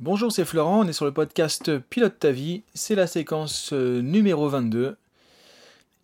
Bonjour, 0.00 0.30
c'est 0.30 0.44
Florent, 0.44 0.84
on 0.84 0.86
est 0.86 0.92
sur 0.92 1.06
le 1.06 1.12
podcast 1.12 1.76
Pilote 1.76 2.20
ta 2.20 2.30
vie, 2.30 2.62
c'est 2.72 2.94
la 2.94 3.08
séquence 3.08 3.72
euh, 3.72 4.00
numéro 4.00 4.48
22. 4.48 4.96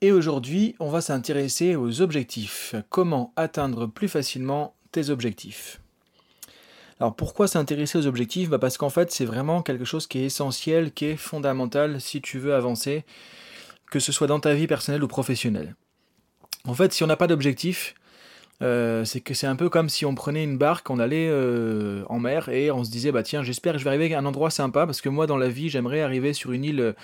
Et 0.01 0.11
aujourd'hui, 0.11 0.75
on 0.81 0.91
va 0.91 1.01
s'intéresser 1.01 1.77
aux 1.77 2.01
objectifs. 2.01 2.75
Comment 2.89 3.33
atteindre 3.37 3.87
plus 3.87 4.09
facilement 4.09 4.75
tes 4.91 5.11
objectifs 5.11 5.81
Alors 6.99 7.15
pourquoi 7.15 7.47
s'intéresser 7.47 7.97
aux 7.97 8.09
objectifs? 8.09 8.51
Bah 8.51 8.59
Parce 8.59 8.79
qu'en 8.79 8.91
fait, 8.91 9.13
c'est 9.13 9.25
vraiment 9.25 9.63
quelque 9.63 9.85
chose 9.85 10.09
qui 10.09 10.19
est 10.19 10.25
essentiel, 10.25 10.91
qui 10.91 11.05
est 11.05 11.17
fondamental 11.17 12.01
si 12.01 12.21
tu 12.21 12.41
veux 12.41 12.57
avancer, 12.57 13.05
que 13.93 14.01
ce 14.01 14.11
soit 14.11 14.27
dans 14.27 14.41
ta 14.41 14.55
vie 14.55 14.67
personnelle 14.67 15.05
ou 15.05 15.09
professionnelle. 15.09 15.77
En 16.67 16.75
fait, 16.75 16.93
si 16.93 17.05
on 17.05 17.07
n'a 17.07 17.17
pas 17.17 17.29
d'objectif, 17.29 17.95
euh, 18.63 19.05
c'est 19.05 19.21
que 19.21 19.35
c'est 19.35 19.49
un 19.49 19.57
peu 19.57 19.69
comme 19.69 19.89
si 19.89 20.07
on 20.07 20.15
prenait 20.15 20.45
une 20.45 20.57
barque, 20.57 20.89
on 20.89 20.99
allait 21.01 21.29
euh, 21.29 22.05
en 22.09 22.21
mer 22.21 22.49
et 22.49 22.71
on 22.71 22.85
se 22.85 22.91
disait 22.91 23.11
bah 23.11 23.25
tiens 23.25 23.43
j'espère 23.43 23.73
que 23.73 23.79
je 23.79 23.85
vais 23.85 23.91
arriver 23.91 24.15
à 24.15 24.21
un 24.21 24.27
endroit 24.27 24.51
sympa 24.51 24.87
parce 24.87 25.01
que 25.01 25.09
moi 25.09 25.27
dans 25.27 25.37
la 25.37 25.49
vie 25.49 25.69
j'aimerais 25.69 26.03
arriver 26.03 26.33
sur 26.33 26.53
une 26.53 26.65
île 26.65 26.95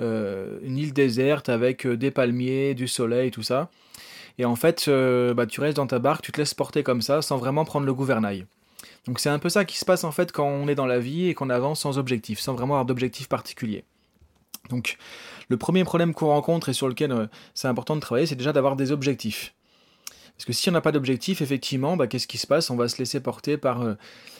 euh, 0.00 0.58
une 0.62 0.76
île 0.76 0.92
déserte 0.92 1.48
avec 1.48 1.86
des 1.86 2.10
palmiers, 2.10 2.74
du 2.74 2.88
soleil, 2.88 3.30
tout 3.30 3.42
ça. 3.42 3.70
Et 4.38 4.44
en 4.44 4.54
fait 4.54 4.88
bah, 5.34 5.46
tu 5.46 5.60
restes 5.60 5.76
dans 5.76 5.86
ta 5.86 5.98
barque, 5.98 6.22
tu 6.22 6.32
te 6.32 6.38
laisses 6.38 6.54
porter 6.54 6.82
comme 6.82 7.02
ça 7.02 7.22
sans 7.22 7.38
vraiment 7.38 7.64
prendre 7.64 7.86
le 7.86 7.94
gouvernail. 7.94 8.46
Donc 9.06 9.18
c'est 9.18 9.30
un 9.30 9.38
peu 9.38 9.48
ça 9.48 9.64
qui 9.64 9.78
se 9.78 9.84
passe 9.84 10.04
en 10.04 10.12
fait 10.12 10.30
quand 10.30 10.46
on 10.46 10.68
est 10.68 10.74
dans 10.74 10.86
la 10.86 10.98
vie 10.98 11.28
et 11.28 11.34
qu'on 11.34 11.50
avance 11.50 11.80
sans 11.80 11.98
objectif, 11.98 12.38
sans 12.38 12.52
vraiment 12.52 12.74
avoir 12.74 12.84
d'objectif 12.84 13.28
particulier. 13.28 13.84
Donc 14.68 14.98
le 15.48 15.56
premier 15.56 15.84
problème 15.84 16.12
qu'on 16.12 16.28
rencontre 16.28 16.68
et 16.68 16.74
sur 16.74 16.86
lequel 16.86 17.30
c'est 17.54 17.68
important 17.68 17.96
de 17.96 18.00
travailler, 18.00 18.26
c'est 18.26 18.36
déjà 18.36 18.52
d'avoir 18.52 18.76
des 18.76 18.92
objectifs. 18.92 19.54
Parce 20.38 20.46
que 20.46 20.52
si 20.52 20.68
on 20.68 20.72
n'a 20.72 20.80
pas 20.80 20.92
d'objectif, 20.92 21.42
effectivement, 21.42 21.96
bah, 21.96 22.06
qu'est-ce 22.06 22.28
qui 22.28 22.38
se 22.38 22.46
passe? 22.46 22.70
On 22.70 22.76
va 22.76 22.86
se 22.86 22.98
laisser 22.98 23.18
porter 23.18 23.56
par 23.56 23.82
euh, 23.82 23.94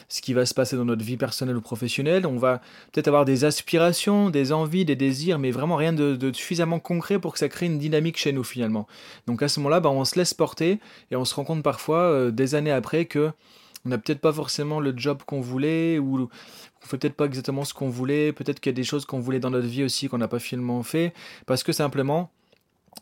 ce 0.07 0.21
qui 0.21 0.33
va 0.33 0.45
se 0.45 0.53
passer 0.53 0.77
dans 0.77 0.85
notre 0.85 1.03
vie 1.03 1.17
personnelle 1.17 1.57
ou 1.57 1.61
professionnelle. 1.61 2.25
On 2.25 2.37
va 2.37 2.61
peut-être 2.93 3.09
avoir 3.09 3.25
des 3.25 3.43
aspirations, 3.43 4.29
des 4.29 4.53
envies, 4.53 4.85
des 4.85 4.95
désirs, 4.95 5.39
mais 5.39 5.51
vraiment 5.51 5.75
rien 5.75 5.91
de, 5.91 6.31
suffisamment 6.31 6.79
concret 6.79 7.19
pour 7.19 7.33
que 7.33 7.39
ça 7.39 7.49
crée 7.49 7.65
une 7.65 7.77
dynamique 7.77 8.17
chez 8.17 8.31
nous 8.31 8.45
finalement. 8.45 8.87
Donc 9.27 9.43
à 9.43 9.49
ce 9.49 9.59
moment-là, 9.59 9.81
bah, 9.81 9.89
on 9.89 10.05
se 10.05 10.17
laisse 10.17 10.33
porter 10.33 10.79
et 11.11 11.17
on 11.17 11.25
se 11.25 11.35
rend 11.35 11.43
compte 11.43 11.63
parfois, 11.63 11.99
euh, 11.99 12.31
des 12.31 12.55
années 12.55 12.71
après, 12.71 13.03
que 13.03 13.31
on 13.85 13.89
n'a 13.89 13.97
peut-être 13.97 14.21
pas 14.21 14.33
forcément 14.33 14.79
le 14.79 14.93
job 14.95 15.23
qu'on 15.25 15.41
voulait 15.41 15.99
ou 15.99 16.29
on 16.83 16.85
fait 16.85 16.97
peut-être 16.97 17.15
pas 17.15 17.25
exactement 17.25 17.65
ce 17.65 17.73
qu'on 17.73 17.89
voulait. 17.89 18.31
Peut-être 18.31 18.61
qu'il 18.61 18.69
y 18.71 18.73
a 18.73 18.75
des 18.75 18.83
choses 18.83 19.05
qu'on 19.05 19.19
voulait 19.19 19.39
dans 19.39 19.49
notre 19.49 19.67
vie 19.67 19.83
aussi 19.83 20.07
qu'on 20.07 20.17
n'a 20.17 20.27
pas 20.29 20.39
finalement 20.39 20.81
fait 20.83 21.13
parce 21.45 21.63
que 21.63 21.73
simplement 21.73 22.31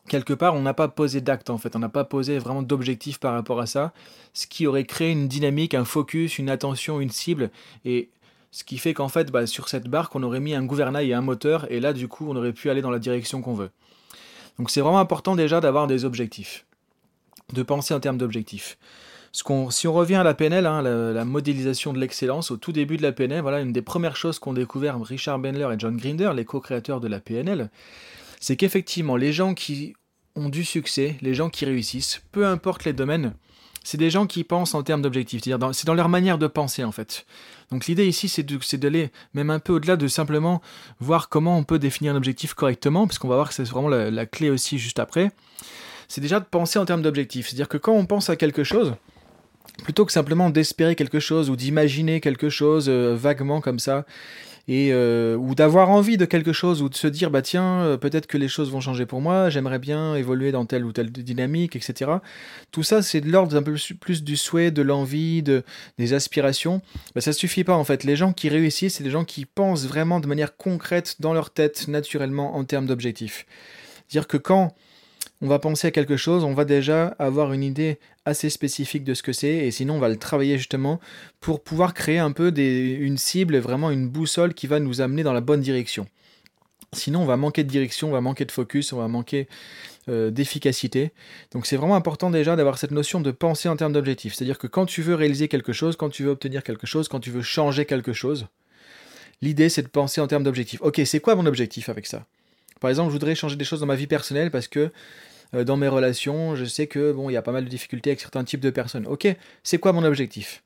quelque 0.07 0.33
part, 0.33 0.55
on 0.55 0.61
n'a 0.61 0.73
pas 0.73 0.87
posé 0.87 1.21
d'acte 1.21 1.49
en 1.49 1.57
fait, 1.57 1.75
on 1.75 1.79
n'a 1.79 1.89
pas 1.89 2.03
posé 2.03 2.37
vraiment 2.39 2.61
d'objectif 2.61 3.19
par 3.19 3.33
rapport 3.33 3.59
à 3.59 3.65
ça, 3.65 3.93
ce 4.33 4.47
qui 4.47 4.67
aurait 4.67 4.85
créé 4.85 5.11
une 5.11 5.27
dynamique, 5.27 5.73
un 5.73 5.85
focus, 5.85 6.37
une 6.39 6.49
attention, 6.49 6.99
une 7.01 7.09
cible, 7.09 7.51
et 7.85 8.09
ce 8.51 8.63
qui 8.63 8.77
fait 8.77 8.93
qu'en 8.93 9.09
fait, 9.09 9.31
bah, 9.31 9.45
sur 9.45 9.69
cette 9.69 9.87
barque, 9.87 10.15
on 10.15 10.23
aurait 10.23 10.39
mis 10.39 10.55
un 10.55 10.63
gouvernail 10.63 11.09
et 11.09 11.13
un 11.13 11.21
moteur, 11.21 11.69
et 11.71 11.79
là, 11.79 11.93
du 11.93 12.07
coup, 12.07 12.27
on 12.29 12.35
aurait 12.35 12.53
pu 12.53 12.69
aller 12.69 12.81
dans 12.81 12.91
la 12.91 12.99
direction 12.99 13.41
qu'on 13.41 13.53
veut. 13.53 13.69
Donc 14.57 14.71
c'est 14.71 14.81
vraiment 14.81 14.99
important 14.99 15.35
déjà 15.35 15.59
d'avoir 15.59 15.87
des 15.87 16.05
objectifs, 16.05 16.65
de 17.53 17.61
penser 17.63 17.93
en 17.93 17.99
termes 17.99 18.17
d'objectifs. 18.17 18.77
si 19.31 19.87
on 19.87 19.93
revient 19.93 20.15
à 20.15 20.23
la 20.23 20.33
PNL, 20.33 20.65
hein, 20.65 20.81
la, 20.81 21.25
modélisation 21.25 21.93
de 21.93 21.99
l'excellence, 21.99 22.49
au 22.49 22.57
tout 22.57 22.71
début 22.71 22.97
de 22.97 23.03
la 23.03 23.11
PNL, 23.11 23.41
voilà 23.41 23.59
une 23.59 23.71
des 23.71 23.83
premières 23.83 24.15
choses 24.15 24.39
qu'ont 24.39 24.53
découvert 24.53 24.99
Richard 24.99 25.37
Bendler 25.37 25.69
et 25.73 25.79
John 25.79 25.95
Grinder, 25.97 26.31
les 26.35 26.45
co-créateurs 26.45 26.99
de 26.99 27.07
la 27.07 27.19
PNL, 27.19 27.69
c'est 28.39 28.55
qu'effectivement, 28.55 29.15
les 29.15 29.33
gens 29.33 29.53
qui 29.53 29.95
ont 30.35 30.49
du 30.49 30.63
succès, 30.63 31.17
les 31.21 31.33
gens 31.33 31.49
qui 31.49 31.65
réussissent, 31.65 32.21
peu 32.31 32.45
importe 32.45 32.85
les 32.85 32.93
domaines, 32.93 33.33
c'est 33.83 33.97
des 33.97 34.09
gens 34.09 34.27
qui 34.27 34.43
pensent 34.43 34.75
en 34.75 34.83
termes 34.83 35.01
d'objectifs. 35.01 35.43
C'est 35.71 35.85
dans 35.85 35.93
leur 35.93 36.09
manière 36.09 36.37
de 36.37 36.47
penser, 36.47 36.83
en 36.83 36.91
fait. 36.91 37.25
Donc, 37.71 37.87
l'idée 37.87 38.05
ici, 38.05 38.27
c'est 38.27 38.77
d'aller 38.77 39.11
même 39.33 39.49
un 39.49 39.59
peu 39.59 39.71
au-delà 39.71 39.95
de 39.95 40.09
simplement 40.09 40.61
voir 40.99 41.29
comment 41.29 41.57
on 41.57 41.63
peut 41.63 41.79
définir 41.79 42.13
un 42.13 42.17
objectif 42.17 42.53
correctement, 42.53 43.07
parce 43.07 43.17
qu'on 43.17 43.29
va 43.29 43.35
voir 43.35 43.47
que 43.47 43.53
c'est 43.53 43.63
vraiment 43.63 43.87
la, 43.87 44.25
clé 44.25 44.49
aussi 44.49 44.77
juste 44.77 44.99
après. 44.99 45.31
C'est 46.09 46.19
déjà 46.19 46.41
de 46.41 46.45
penser 46.45 46.79
en 46.79 46.85
termes 46.85 47.01
d'objectifs. 47.01 47.47
C'est-à-dire 47.47 47.69
que 47.69 47.77
quand 47.77 47.93
on 47.93 48.05
pense 48.05 48.29
à 48.29 48.35
quelque 48.35 48.65
chose, 48.65 48.93
plutôt 49.83 50.05
que 50.05 50.11
simplement 50.11 50.49
d'espérer 50.49 50.95
quelque 50.95 51.21
chose 51.21 51.49
ou 51.49 51.55
d'imaginer 51.55 52.19
quelque 52.19 52.49
chose 52.49 52.89
euh, 52.89 53.15
vaguement 53.15 53.61
comme 53.61 53.79
ça, 53.79 54.05
euh, 54.69 55.35
ou 55.37 55.55
d'avoir 55.55 55.89
envie 55.89 56.17
de 56.17 56.25
quelque 56.25 56.51
chose 56.51 56.81
ou 56.81 56.89
de 56.89 56.95
se 56.95 57.07
dire 57.07 57.31
bah 57.31 57.41
tiens 57.41 57.81
euh, 57.81 57.97
peut-être 57.97 58.27
que 58.27 58.37
les 58.37 58.49
choses 58.49 58.69
vont 58.69 58.81
changer 58.81 59.05
pour 59.05 59.21
moi 59.21 59.49
j'aimerais 59.49 59.79
bien 59.79 60.15
évoluer 60.15 60.51
dans 60.51 60.65
telle 60.65 60.83
ou 60.83 60.91
telle 60.91 61.09
dynamique 61.09 61.77
etc 61.77 62.11
tout 62.71 62.83
ça 62.83 63.01
c'est 63.01 63.21
de 63.21 63.31
l'ordre 63.31 63.55
un 63.55 63.63
peu 63.63 63.75
plus 63.99 64.23
du 64.23 64.35
souhait 64.35 64.71
de 64.71 64.81
l'envie 64.81 65.43
de 65.43 65.63
des 65.97 66.13
aspirations. 66.13 66.81
Bah, 67.15 67.21
ça 67.21 67.33
suffit 67.33 67.63
pas 67.63 67.75
en 67.75 67.83
fait. 67.83 68.03
Les 68.03 68.15
gens 68.15 68.33
qui 68.33 68.49
réussissent 68.49 68.95
c'est 68.95 69.03
les 69.03 69.09
gens 69.09 69.25
qui 69.25 69.45
pensent 69.45 69.85
vraiment 69.85 70.19
de 70.19 70.27
manière 70.27 70.55
concrète 70.57 71.15
dans 71.19 71.33
leur 71.33 71.49
tête 71.49 71.87
naturellement 71.87 72.55
en 72.55 72.63
termes 72.63 72.85
d'objectifs. 72.85 73.45
Dire 74.09 74.27
que 74.27 74.37
quand 74.37 74.73
on 75.41 75.47
va 75.47 75.59
penser 75.59 75.87
à 75.87 75.91
quelque 75.91 76.17
chose, 76.17 76.43
on 76.43 76.53
va 76.53 76.65
déjà 76.65 77.15
avoir 77.19 77.53
une 77.53 77.63
idée 77.63 77.99
assez 78.27 78.49
spécifique 78.49 79.03
de 79.05 79.13
ce 79.13 79.23
que 79.23 79.31
c'est, 79.31 79.55
et 79.55 79.71
sinon 79.71 79.95
on 79.95 79.99
va 79.99 80.09
le 80.09 80.17
travailler 80.17 80.57
justement 80.57 80.99
pour 81.39 81.63
pouvoir 81.63 81.93
créer 81.93 82.19
un 82.19 82.31
peu 82.31 82.53
une 82.57 83.17
cible, 83.17 83.57
vraiment 83.57 83.89
une 83.89 84.09
boussole 84.09 84.53
qui 84.53 84.67
va 84.67 84.79
nous 84.79 84.99
amener 85.01 85.23
dans 85.23 85.33
la 85.33 85.41
bonne 85.41 85.61
direction. 85.61 86.07
Sinon 86.93 87.21
on 87.21 87.25
va 87.25 87.37
manquer 87.37 87.63
de 87.63 87.69
direction, 87.69 88.09
on 88.09 88.11
va 88.11 88.21
manquer 88.21 88.45
de 88.45 88.51
focus, 88.51 88.91
on 88.91 88.97
va 88.97 89.07
manquer 89.07 89.47
euh, 90.09 90.29
d'efficacité. 90.29 91.11
Donc 91.51 91.65
c'est 91.65 91.77
vraiment 91.77 91.95
important 91.95 92.29
déjà 92.29 92.55
d'avoir 92.55 92.77
cette 92.77 92.91
notion 92.91 93.21
de 93.21 93.31
penser 93.31 93.69
en 93.69 93.77
termes 93.77 93.93
d'objectifs. 93.93 94.33
C'est-à-dire 94.35 94.57
que 94.57 94.67
quand 94.67 94.85
tu 94.85 95.01
veux 95.01 95.15
réaliser 95.15 95.47
quelque 95.47 95.73
chose, 95.73 95.95
quand 95.95 96.09
tu 96.09 96.23
veux 96.23 96.31
obtenir 96.31 96.63
quelque 96.63 96.85
chose, 96.85 97.07
quand 97.07 97.21
tu 97.21 97.31
veux 97.31 97.41
changer 97.41 97.85
quelque 97.85 98.13
chose, 98.13 98.47
l'idée 99.41 99.69
c'est 99.69 99.83
de 99.83 99.87
penser 99.87 100.19
en 100.19 100.27
termes 100.27 100.43
d'objectifs. 100.43 100.81
Ok, 100.81 101.01
c'est 101.05 101.21
quoi 101.21 101.35
mon 101.35 101.45
objectif 101.45 101.87
avec 101.87 102.05
ça? 102.05 102.25
Par 102.79 102.89
exemple, 102.89 103.09
je 103.09 103.13
voudrais 103.13 103.35
changer 103.35 103.55
des 103.55 103.65
choses 103.65 103.79
dans 103.79 103.85
ma 103.85 103.95
vie 103.95 104.07
personnelle 104.07 104.51
parce 104.51 104.67
que 104.67 104.91
dans 105.53 105.77
mes 105.77 105.87
relations, 105.87 106.55
je 106.55 106.65
sais 106.65 106.87
que 106.87 107.11
bon, 107.11 107.29
il 107.29 107.33
y 107.33 107.37
a 107.37 107.41
pas 107.41 107.51
mal 107.51 107.65
de 107.65 107.69
difficultés 107.69 108.11
avec 108.11 108.19
certains 108.19 108.43
types 108.43 108.59
de 108.59 108.69
personnes. 108.69 109.07
Ok, 109.07 109.27
c'est 109.63 109.77
quoi 109.77 109.93
mon 109.93 110.03
objectif? 110.03 110.63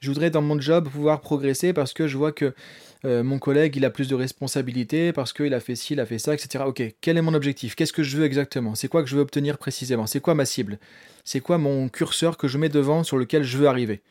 Je 0.00 0.10
voudrais 0.10 0.30
dans 0.30 0.42
mon 0.42 0.60
job 0.60 0.88
pouvoir 0.88 1.20
progresser 1.20 1.72
parce 1.72 1.92
que 1.92 2.06
je 2.06 2.16
vois 2.16 2.32
que 2.32 2.54
euh, 3.04 3.22
mon 3.22 3.38
collègue 3.38 3.76
il 3.76 3.84
a 3.84 3.90
plus 3.90 4.08
de 4.08 4.14
responsabilités, 4.14 5.12
parce 5.12 5.32
qu'il 5.32 5.54
a 5.54 5.60
fait 5.60 5.74
ci, 5.74 5.94
il 5.94 6.00
a 6.00 6.06
fait 6.06 6.18
ça, 6.18 6.34
etc. 6.34 6.64
Ok, 6.66 6.82
quel 7.00 7.16
est 7.16 7.22
mon 7.22 7.34
objectif? 7.34 7.74
Qu'est-ce 7.74 7.92
que 7.92 8.02
je 8.02 8.16
veux 8.16 8.24
exactement? 8.24 8.74
C'est 8.74 8.88
quoi 8.88 9.02
que 9.02 9.08
je 9.08 9.16
veux 9.16 9.22
obtenir 9.22 9.58
précisément? 9.58 10.06
C'est 10.06 10.20
quoi 10.20 10.34
ma 10.34 10.44
cible? 10.44 10.78
C'est 11.24 11.40
quoi 11.40 11.58
mon 11.58 11.88
curseur 11.88 12.36
que 12.36 12.48
je 12.48 12.58
mets 12.58 12.68
devant 12.68 13.04
sur 13.04 13.18
lequel 13.18 13.42
je 13.42 13.58
veux 13.58 13.68
arriver? 13.68 14.02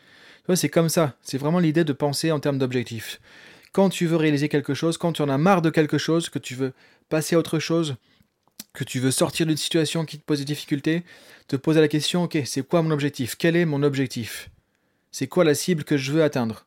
C'est 0.55 0.69
comme 0.69 0.87
ça. 0.87 1.15
C'est 1.21 1.37
vraiment 1.37 1.59
l'idée 1.59 1.83
de 1.83 1.91
penser 1.91 2.31
en 2.31 2.39
termes 2.39 2.57
d'objectif. 2.57 3.19
Quand 3.73 3.89
tu 3.89 4.07
veux 4.07 4.15
réaliser 4.15 4.47
quelque 4.47 4.73
chose, 4.73 4.97
quand 4.97 5.11
tu 5.13 5.21
en 5.21 5.29
as 5.29 5.37
marre 5.37 5.61
de 5.61 5.69
quelque 5.69 5.97
chose, 5.97 6.29
que 6.29 6.39
tu 6.39 6.55
veux 6.55 6.71
passer 7.09 7.35
à 7.35 7.39
autre 7.39 7.59
chose, 7.59 7.95
que 8.73 8.83
tu 8.83 8.99
veux 8.99 9.11
sortir 9.11 9.45
d'une 9.45 9.57
situation 9.57 10.05
qui 10.05 10.19
te 10.19 10.23
pose 10.23 10.39
des 10.39 10.45
difficultés, 10.45 11.03
te 11.47 11.55
poser 11.55 11.81
la 11.81 11.87
question, 11.87 12.23
ok, 12.23 12.37
c'est 12.45 12.67
quoi 12.67 12.81
mon 12.81 12.91
objectif? 12.91 13.35
Quel 13.37 13.55
est 13.55 13.65
mon 13.65 13.81
objectif? 13.83 14.49
C'est 15.11 15.27
quoi 15.27 15.43
la 15.43 15.55
cible 15.55 15.83
que 15.83 15.97
je 15.97 16.11
veux 16.11 16.23
atteindre? 16.23 16.65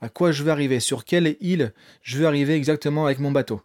À 0.00 0.08
quoi 0.08 0.32
je 0.32 0.42
veux 0.42 0.50
arriver? 0.50 0.80
Sur 0.80 1.04
quelle 1.04 1.36
île 1.40 1.72
je 2.02 2.18
veux 2.18 2.26
arriver 2.26 2.54
exactement 2.54 3.06
avec 3.06 3.20
mon 3.20 3.30
bateau? 3.30 3.62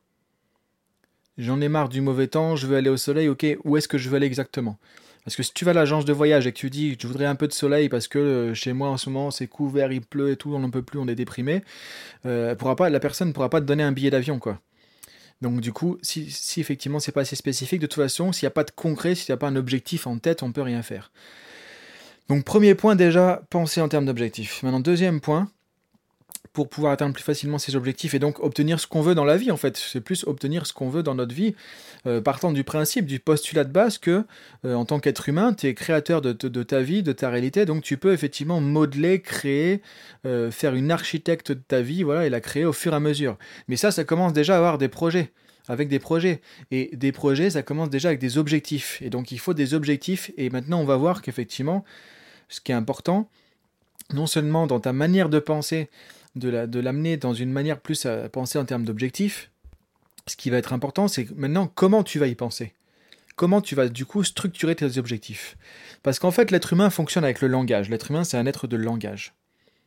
J'en 1.40 1.62
ai 1.62 1.70
marre 1.70 1.90
du 1.90 2.02
mauvais 2.02 2.28
temps, 2.28 2.56
je 2.56 2.68
veux 2.68 2.78
aller 2.78 2.90
au 2.90 2.98
soleil, 2.98 3.28
ok, 3.28 3.46
où 3.64 3.78
est-ce 3.78 3.88
que 3.88 3.98
je 3.98 4.10
veux 4.10 4.18
aller 4.18 4.28
exactement? 4.28 4.78
Parce 5.24 5.36
que 5.36 5.44
si 5.44 5.52
tu 5.54 5.66
vas 5.66 5.72
à 5.72 5.74
l'agence 5.74 6.06
de 6.06 6.14
voyage 6.14 6.48
et 6.48 6.52
que 6.52 6.58
tu 6.58 6.70
dis, 6.70 6.96
je 7.00 7.08
voudrais 7.08 7.26
un 7.26 7.36
peu 7.36 7.48
de 7.48 7.54
soleil 7.54 7.90
parce 7.90 8.08
que 8.08 8.18
euh, 8.18 8.54
chez 8.54 8.74
moi 8.74 8.90
en 8.90 8.98
ce 8.98 9.10
moment 9.10 9.30
c'est 9.30 9.48
couvert, 9.48 9.92
il 9.92 10.02
pleut 10.02 10.32
et 10.32 10.38
tout, 10.38 10.56
on 10.56 10.60
n'en 10.60 10.70
peut 10.70 10.84
plus, 10.84 11.00
on 11.00 11.08
est 11.08 11.16
déprimé, 11.16 11.64
euh, 12.26 12.56
pourra 12.56 12.76
pas, 12.76 12.90
la 12.90 13.00
personne 13.00 13.28
ne 13.30 13.34
pourra 13.34 13.50
pas 13.50 13.60
te 13.60 13.66
donner 13.66 13.84
un 13.84 13.92
billet 13.92 14.10
d'avion, 14.10 14.40
quoi. 14.40 14.62
Donc 15.42 15.62
du 15.62 15.72
coup, 15.72 15.98
si, 16.02 16.32
si 16.32 16.60
effectivement 16.60 17.00
c'est 17.00 17.12
pas 17.12 17.22
assez 17.22 17.36
spécifique, 17.36 17.80
de 17.80 17.88
toute 17.88 18.02
façon, 18.02 18.32
s'il 18.32 18.46
n'y 18.46 18.48
a 18.48 18.52
pas 18.52 18.64
de 18.64 18.72
concret, 18.72 19.16
s'il 19.16 19.32
n'y 19.32 19.36
a 19.36 19.38
pas 19.38 19.48
un 19.48 19.56
objectif 19.56 20.08
en 20.08 20.18
tête, 20.18 20.44
on 20.44 20.52
peut 20.52 20.62
rien 20.62 20.82
faire. 20.82 21.12
Donc 22.30 22.44
premier 22.44 22.76
point 22.76 22.96
déjà, 22.96 23.44
penser 23.50 23.80
en 23.82 23.88
termes 23.88 24.06
d'objectifs. 24.06 24.64
Maintenant 24.64 24.80
deuxième 24.80 25.22
point, 25.22 25.50
pour 26.54 26.70
pouvoir 26.70 26.94
atteindre 26.94 27.14
plus 27.14 27.24
facilement 27.24 27.58
ses 27.58 27.76
objectifs 27.76 28.14
et 28.14 28.20
donc 28.20 28.40
obtenir 28.40 28.80
ce 28.80 28.88
qu'on 28.88 29.02
veut 29.02 29.16
dans 29.16 29.26
la 29.26 29.38
vie 29.38 29.52
en 29.52 29.58
fait. 29.58 29.78
C'est 29.78 30.02
plus 30.02 30.24
obtenir 30.26 30.66
ce 30.66 30.74
qu'on 30.74 30.90
veut 30.90 31.04
dans 31.04 31.16
notre 31.16 31.34
vie, 31.34 31.56
euh, 32.06 32.22
partant 32.22 32.52
du 32.52 32.64
principe, 32.64 33.06
du 33.06 33.20
postulat 33.20 33.64
de 33.64 33.72
base 33.72 33.98
que 33.98 34.24
euh, 34.66 34.74
en 34.74 34.86
tant 34.86 35.00
qu'être 35.00 35.30
humain, 35.30 35.54
tu 35.54 35.68
es 35.68 35.74
créateur 35.74 36.22
de, 36.22 36.34
ta 36.34 36.82
vie, 36.82 37.04
de 37.04 37.12
ta 37.12 37.30
réalité, 37.30 37.66
donc 37.66 37.84
tu 37.84 37.98
peux 37.98 38.14
effectivement 38.14 38.60
modeler, 38.60 39.22
créer, 39.22 39.82
euh, 40.26 40.50
faire 40.52 40.74
une 40.74 40.92
architecte 40.92 41.52
de 41.52 41.62
ta 41.62 41.82
vie, 41.82 42.04
voilà, 42.04 42.26
et 42.26 42.30
la 42.30 42.42
créer 42.42 42.66
au 42.66 42.74
fur 42.74 42.94
et 42.94 42.96
à 42.96 43.00
mesure. 43.00 43.38
Mais 43.68 43.76
ça, 43.76 43.92
ça 43.92 44.04
commence 44.04 44.34
déjà 44.34 44.56
à 44.56 44.58
avoir 44.58 44.78
des 44.78 44.90
projets 44.90 45.32
avec 45.70 45.90
des 45.90 46.00
projets. 46.00 46.42
Et 46.72 46.96
des 46.96 47.12
projets, 47.12 47.50
ça 47.50 47.62
commence 47.62 47.90
déjà 47.90 48.08
avec 48.08 48.20
des 48.20 48.38
objectifs. 48.38 49.02
Et 49.02 49.10
donc 49.10 49.32
il 49.32 49.38
faut 49.38 49.54
des 49.54 49.74
objectifs. 49.74 50.32
Et 50.38 50.50
maintenant, 50.50 50.80
on 50.80 50.86
va 50.86 50.96
voir 50.96 51.22
qu'effectivement, 51.22 51.84
ce 52.48 52.62
qui 52.62 52.72
est 52.72 52.76
important, 52.76 53.30
non 54.14 54.28
seulement 54.28 54.68
dans 54.68 54.80
ta 54.80 54.94
manière 54.94 55.30
de 55.30 55.40
penser, 55.40 55.90
de 56.38 56.80
l'amener 56.80 57.18
dans 57.18 57.34
une 57.34 57.52
manière 57.52 57.80
plus 57.80 58.06
à 58.06 58.30
penser 58.30 58.58
en 58.58 58.66
termes 58.66 58.86
d'objectifs, 58.86 59.52
ce 60.28 60.36
qui 60.36 60.50
va 60.50 60.58
être 60.58 60.74
important, 60.74 61.08
c'est 61.08 61.30
maintenant 61.36 61.72
comment 61.74 62.04
tu 62.04 62.20
vas 62.20 62.28
y 62.28 62.36
penser? 62.36 62.74
Comment 63.36 63.62
tu 63.62 63.76
vas 63.76 63.88
du 63.88 64.06
coup 64.06 64.24
structurer 64.24 64.76
tes 64.76 64.98
objectifs? 64.98 65.58
Parce 66.04 66.20
qu'en 66.20 66.32
fait, 66.32 66.52
l'être 66.52 66.74
humain 66.74 66.90
fonctionne 66.90 67.24
avec 67.24 67.42
le 67.42 67.48
langage. 67.48 67.90
L'être 67.90 68.10
humain, 68.12 68.24
c'est 68.24 68.38
un 68.38 68.46
être 68.46 68.68
de 68.68 68.78
langage. 68.78 69.36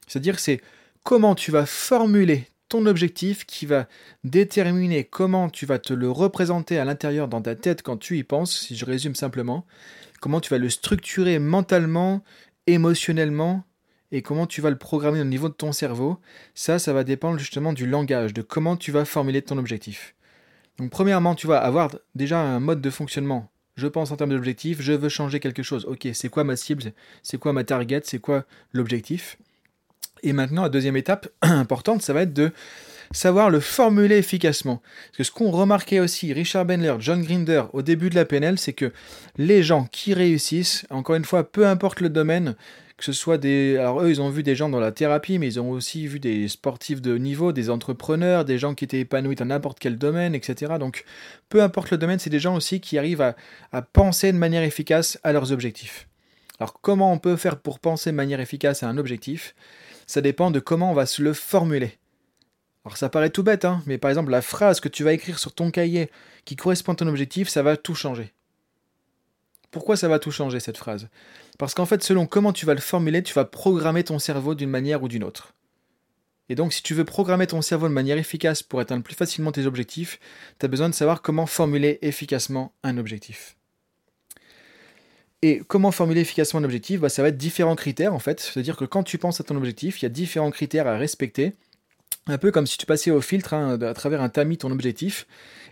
C'est-à-dire 0.06 0.38
c'est 0.38 0.61
comment 1.02 1.35
tu 1.35 1.50
vas 1.50 1.67
formuler 1.67 2.47
ton 2.69 2.87
objectif 2.87 3.44
qui 3.46 3.67
va 3.67 3.88
déterminer 4.23 5.05
comment 5.05 5.50
tu 5.50 5.67
vas 5.67 5.79
te 5.79 5.93
le 5.93 6.11
représenter 6.11 6.79
à 6.79 6.85
l'intérieur 6.85 7.26
dans 7.26 7.43
ta 7.43 7.56
tête 7.56 7.82
quand 7.82 7.96
tu 7.96 8.17
y 8.17 8.23
penses, 8.23 8.56
si 8.56 8.76
je 8.76 8.85
résume 8.85 9.17
simplement, 9.17 9.67
comment 10.20 10.41
tu 10.41 10.50
vas 10.50 10.58
le 10.58 10.70
structurer 10.70 11.41
mentalement, 11.41 12.23
émotionnellement, 12.69 13.64
et 14.12 14.22
comment 14.22 14.46
tu 14.46 14.60
vas 14.60 14.70
le 14.70 14.78
programmer 14.78 15.20
au 15.20 15.24
niveau 15.24 15.48
de 15.48 15.54
ton 15.54 15.72
cerveau, 15.72 16.18
ça, 16.54 16.78
ça 16.78 16.92
va 16.92 17.04
dépendre 17.04 17.38
justement 17.38 17.72
du 17.72 17.86
langage, 17.86 18.34
de 18.34 18.42
comment 18.42 18.76
tu 18.76 18.90
vas 18.90 19.04
formuler 19.04 19.42
ton 19.42 19.58
objectif. 19.58 20.14
Donc 20.78 20.90
premièrement, 20.90 21.34
tu 21.34 21.46
vas 21.46 21.58
avoir 21.58 21.90
déjà 22.14 22.40
un 22.40 22.60
mode 22.60 22.80
de 22.80 22.90
fonctionnement. 22.90 23.50
Je 23.76 23.86
pense 23.86 24.10
en 24.10 24.16
termes 24.16 24.30
d'objectif, 24.30 24.80
je 24.80 24.92
veux 24.92 25.08
changer 25.08 25.40
quelque 25.40 25.62
chose. 25.62 25.84
Ok, 25.86 26.08
c'est 26.12 26.28
quoi 26.28 26.44
ma 26.44 26.56
cible? 26.56 26.92
C'est 27.22 27.38
quoi 27.38 27.52
ma 27.52 27.64
target? 27.64 28.02
C'est 28.04 28.18
quoi 28.18 28.44
l'objectif? 28.72 29.38
Et 30.22 30.32
maintenant, 30.32 30.62
la 30.62 30.68
deuxième 30.68 30.96
étape 30.96 31.28
importante, 31.42 32.02
ça 32.02 32.12
va 32.12 32.22
être 32.22 32.34
de 32.34 32.52
savoir 33.12 33.50
le 33.50 33.60
formuler 33.60 34.16
efficacement. 34.16 34.82
Parce 35.06 35.16
que 35.18 35.24
ce 35.24 35.32
qu'ont 35.32 35.50
remarqué 35.50 36.00
aussi 36.00 36.32
Richard 36.32 36.64
Benler, 36.64 36.96
John 36.98 37.22
Grinder 37.22 37.64
au 37.72 37.82
début 37.82 38.10
de 38.10 38.14
la 38.14 38.24
PNL, 38.24 38.58
c'est 38.58 38.72
que 38.72 38.92
les 39.36 39.62
gens 39.62 39.86
qui 39.90 40.14
réussissent, 40.14 40.86
encore 40.90 41.16
une 41.16 41.24
fois, 41.24 41.50
peu 41.50 41.66
importe 41.66 42.00
le 42.00 42.08
domaine, 42.08 42.54
que 43.00 43.06
ce 43.06 43.14
soit 43.14 43.38
des... 43.38 43.79
Alors 43.79 44.02
eux, 44.02 44.11
ils 44.11 44.20
ont 44.20 44.29
vu 44.29 44.43
des 44.43 44.55
gens 44.55 44.69
dans 44.69 44.79
la 44.79 44.93
thérapie, 44.93 45.38
mais 45.38 45.47
ils 45.47 45.58
ont 45.58 45.70
aussi 45.70 46.06
vu 46.06 46.20
des 46.20 46.49
sportifs 46.49 47.00
de 47.00 47.17
niveau, 47.17 47.50
des 47.50 47.70
entrepreneurs, 47.70 48.44
des 48.44 48.58
gens 48.58 48.75
qui 48.75 48.85
étaient 48.85 49.00
épanouis 49.00 49.37
dans 49.37 49.47
n'importe 49.47 49.79
quel 49.79 49.97
domaine, 49.97 50.35
etc. 50.35 50.75
Donc 50.79 51.05
peu 51.49 51.62
importe 51.62 51.91
le 51.93 51.97
domaine, 51.97 52.19
c'est 52.19 52.29
des 52.29 52.38
gens 52.38 52.55
aussi 52.55 52.79
qui 52.82 52.99
arrivent 52.99 53.23
à, 53.23 53.82
penser 53.94 54.32
de 54.32 54.37
manière 54.37 54.62
efficace 54.62 55.19
à 55.23 55.32
leurs 55.32 55.50
objectifs. 55.50 56.08
Alors 56.58 56.79
comment 56.82 57.11
on 57.11 57.19
peut 57.19 57.37
faire 57.37 57.58
pour 57.58 57.79
penser 57.79 58.11
de 58.11 58.17
manière 58.17 58.38
efficace 58.38 58.82
à 58.82 58.88
un 58.91 58.99
objectif? 58.99 59.55
Ça 60.06 60.20
dépend 60.20 60.50
de 60.50 60.61
comment 60.61 60.91
on 60.91 60.94
va 60.94 61.06
se 61.06 61.23
le 61.23 61.32
formuler. 61.32 61.96
Alors 62.85 62.99
ça 62.99 63.08
paraît 63.08 63.31
tout 63.31 63.43
bête, 63.43 63.64
hein, 63.64 63.82
mais 63.87 63.96
par 63.96 64.11
exemple 64.11 64.31
la 64.31 64.43
phrase 64.43 64.79
que 64.79 64.91
tu 64.91 65.05
vas 65.05 65.14
écrire 65.14 65.38
sur 65.38 65.55
ton 65.55 65.70
cahier 65.70 66.11
qui 66.44 66.55
correspond 66.55 66.93
à 66.93 66.96
ton 66.96 67.06
objectif, 67.06 67.49
ça 67.49 67.62
va 67.62 67.79
tout 67.79 67.94
changer. 67.94 68.35
Pourquoi 69.70 69.96
ça 69.96 70.08
va 70.08 70.19
tout 70.19 70.31
changer 70.31 70.61
cette 70.61 70.78
phrase? 70.78 71.08
Parce 71.58 71.75
qu'en 71.75 71.87
fait, 71.87 72.02
selon 72.02 72.26
comment 72.26 72.52
tu 72.52 72.67
vas 72.67 72.75
le 72.75 72.81
formuler, 72.81 73.22
tu 73.22 73.34
vas 73.34 73.44
programmer 73.44 74.02
ton 74.02 74.19
cerveau 74.19 74.55
d'une 74.55 74.70
manière 74.70 75.02
ou 75.02 75.08
d'une 75.08 75.25
autre. 75.25 75.55
Et 76.49 76.56
donc, 76.56 76.72
si 76.72 76.82
tu 76.82 76.94
veux 76.94 77.05
programmer 77.05 77.46
ton 77.46 77.62
cerveau 77.62 77.88
de 77.88 77.93
manière 77.93 78.19
efficace 78.19 78.64
pour 78.64 78.81
atteindre 78.81 79.05
plus 79.05 79.14
facilement 79.14 79.52
tes 79.52 79.67
objectifs, 79.67 80.19
tu 80.58 80.67
as 80.67 80.69
besoin 80.69 80.88
de 80.88 80.94
savoir 80.94 81.22
comment 81.22 81.46
formuler 81.46 82.00
efficacement 82.02 82.72
un 82.82 82.99
objectif. 82.99 83.56
Et 85.43 85.62
comment 85.69 85.93
formuler 85.93 86.20
efficacement 86.20 86.61
un 86.61 86.64
objectif? 86.64 87.00
Bah, 87.00 87.08
Ça 87.08 87.22
va 87.22 87.28
être 87.28 87.37
différents 87.37 87.76
critères 87.76 88.12
en 88.12 88.19
fait. 88.19 88.40
C'est-à-dire 88.40 88.76
que 88.76 88.84
quand 88.84 89.05
tu 89.05 89.17
penses 89.17 89.40
à 89.40 89.44
ton 89.44 89.56
objectif, 89.56 90.02
il 90.02 90.05
y 90.05 90.06
a 90.06 90.11
différents 90.11 90.50
critères 90.50 90.88
à 90.88 90.99
respecter. 90.99 91.55
Un 92.31 92.38
peu 92.38 92.53
comme 92.53 92.67
si 92.67 92.79
tu 92.79 92.87
passais 92.87 93.11
au 93.11 93.21
filtre 93.21 93.55
hein, 93.55 93.81
à 93.82 93.93
travers 93.93 94.23
un 94.23 94.29
tamis 94.29 94.56
ton 94.56 94.71
objectif 94.71 95.27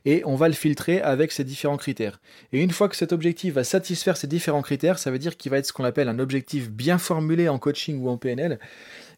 et 0.04 0.22
on 0.24 0.34
va 0.34 0.48
le 0.48 0.54
filtrer 0.54 1.00
avec 1.00 1.30
ces 1.30 1.44
différents 1.44 1.76
critères. 1.76 2.20
Et 2.52 2.60
une 2.60 2.70
fois 2.70 2.88
que 2.88 2.96
cet 2.96 3.12
objectif 3.12 3.54
va 3.54 3.62
satisfaire 3.62 4.16
ces 4.16 4.26
différents 4.26 4.62
critères, 4.62 4.98
ça 4.98 5.10
veut 5.10 5.18
dire 5.18 5.36
qu'il 5.36 5.50
va 5.50 5.58
être 5.58 5.66
ce 5.66 5.72
qu'on 5.72 5.84
appelle 5.84 6.08
un 6.08 6.18
objectif 6.18 6.68
bien 6.70 6.98
formulé 6.98 7.48
en 7.48 7.58
coaching 7.58 8.00
ou 8.00 8.08
en 8.08 8.16
PNL. 8.16 8.58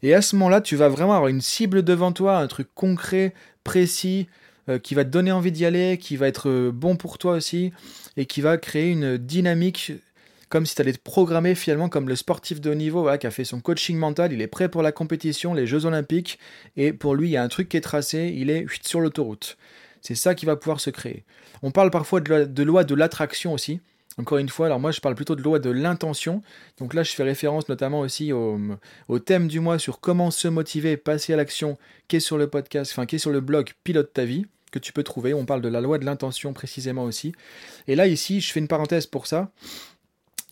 Et 0.02 0.14
à 0.14 0.20
ce 0.20 0.36
moment-là, 0.36 0.60
tu 0.60 0.76
vas 0.76 0.88
vraiment 0.88 1.14
avoir 1.14 1.28
une 1.28 1.40
cible 1.40 1.82
devant 1.82 2.12
toi, 2.12 2.38
un 2.38 2.46
truc 2.46 2.68
concret, 2.74 3.32
précis, 3.64 4.28
euh, 4.68 4.78
qui 4.78 4.94
va 4.94 5.04
te 5.04 5.10
donner 5.10 5.32
envie 5.32 5.52
d'y 5.52 5.64
aller, 5.64 5.96
qui 5.98 6.16
va 6.16 6.28
être 6.28 6.50
euh, 6.50 6.70
bon 6.72 6.96
pour 6.96 7.16
toi 7.16 7.32
aussi, 7.32 7.72
et 8.16 8.26
qui 8.26 8.40
va 8.42 8.58
créer 8.58 8.90
une 8.90 9.16
dynamique 9.16 9.92
comme 10.50 10.66
si 10.66 10.74
tu 10.74 10.82
allais 10.82 10.92
te 10.92 10.98
programmer 10.98 11.54
finalement 11.54 11.88
comme 11.88 12.08
le 12.08 12.16
sportif 12.16 12.60
de 12.60 12.70
haut 12.70 12.74
niveau 12.74 13.08
qui 13.18 13.26
a 13.26 13.30
fait 13.30 13.44
son 13.44 13.60
coaching 13.60 13.96
mental, 13.96 14.32
il 14.32 14.42
est 14.42 14.48
prêt 14.48 14.68
pour 14.68 14.82
la 14.82 14.92
compétition, 14.92 15.54
les 15.54 15.66
Jeux 15.66 15.86
olympiques, 15.86 16.38
et 16.76 16.92
pour 16.92 17.14
lui 17.14 17.28
il 17.28 17.30
y 17.32 17.36
a 17.38 17.42
un 17.42 17.48
truc 17.48 17.68
qui 17.68 17.76
est 17.78 17.80
tracé, 17.80 18.34
il 18.36 18.50
est 18.50 18.66
sur 18.86 19.00
l'autoroute. 19.00 19.56
C'est 20.02 20.14
ça 20.14 20.34
qui 20.34 20.46
va 20.46 20.56
pouvoir 20.56 20.80
se 20.80 20.90
créer. 20.90 21.24
On 21.62 21.70
parle 21.70 21.90
parfois 21.90 22.20
de 22.20 22.62
loi 22.62 22.84
de 22.84 22.94
l'attraction 22.94 23.52
aussi. 23.52 23.80
Encore 24.18 24.38
une 24.38 24.48
fois, 24.48 24.66
alors 24.66 24.80
moi 24.80 24.90
je 24.90 25.00
parle 25.00 25.14
plutôt 25.14 25.36
de 25.36 25.42
loi 25.42 25.60
de 25.60 25.70
l'intention. 25.70 26.42
Donc 26.78 26.94
là 26.94 27.04
je 27.04 27.12
fais 27.12 27.22
référence 27.22 27.68
notamment 27.68 28.00
aussi 28.00 28.32
au, 28.32 28.58
thème 29.24 29.46
du 29.46 29.60
mois 29.60 29.78
sur 29.78 30.00
comment 30.00 30.30
se 30.30 30.48
motiver, 30.48 30.96
passer 30.96 31.32
à 31.32 31.36
l'action, 31.36 31.78
qui 32.08 32.16
est 32.16 32.20
sur 32.20 32.38
le 32.38 32.48
podcast, 32.48 32.92
enfin 32.92 33.06
qui 33.06 33.16
est 33.16 33.20
sur 33.20 33.30
le 33.30 33.40
blog 33.40 33.70
Pilote 33.84 34.12
ta 34.12 34.24
vie, 34.24 34.46
que 34.72 34.78
tu 34.78 34.92
peux 34.92 35.04
trouver. 35.04 35.32
On 35.32 35.44
parle 35.44 35.62
de 35.62 35.68
la 35.68 35.80
loi 35.80 35.98
de 35.98 36.04
l'intention 36.04 36.52
précisément 36.52 37.04
aussi. 37.04 37.32
Et 37.86 37.94
là 37.94 38.06
ici, 38.06 38.40
je 38.40 38.52
fais 38.52 38.60
une 38.60 38.68
parenthèse 38.68 39.06
pour 39.06 39.26
ça. 39.26 39.52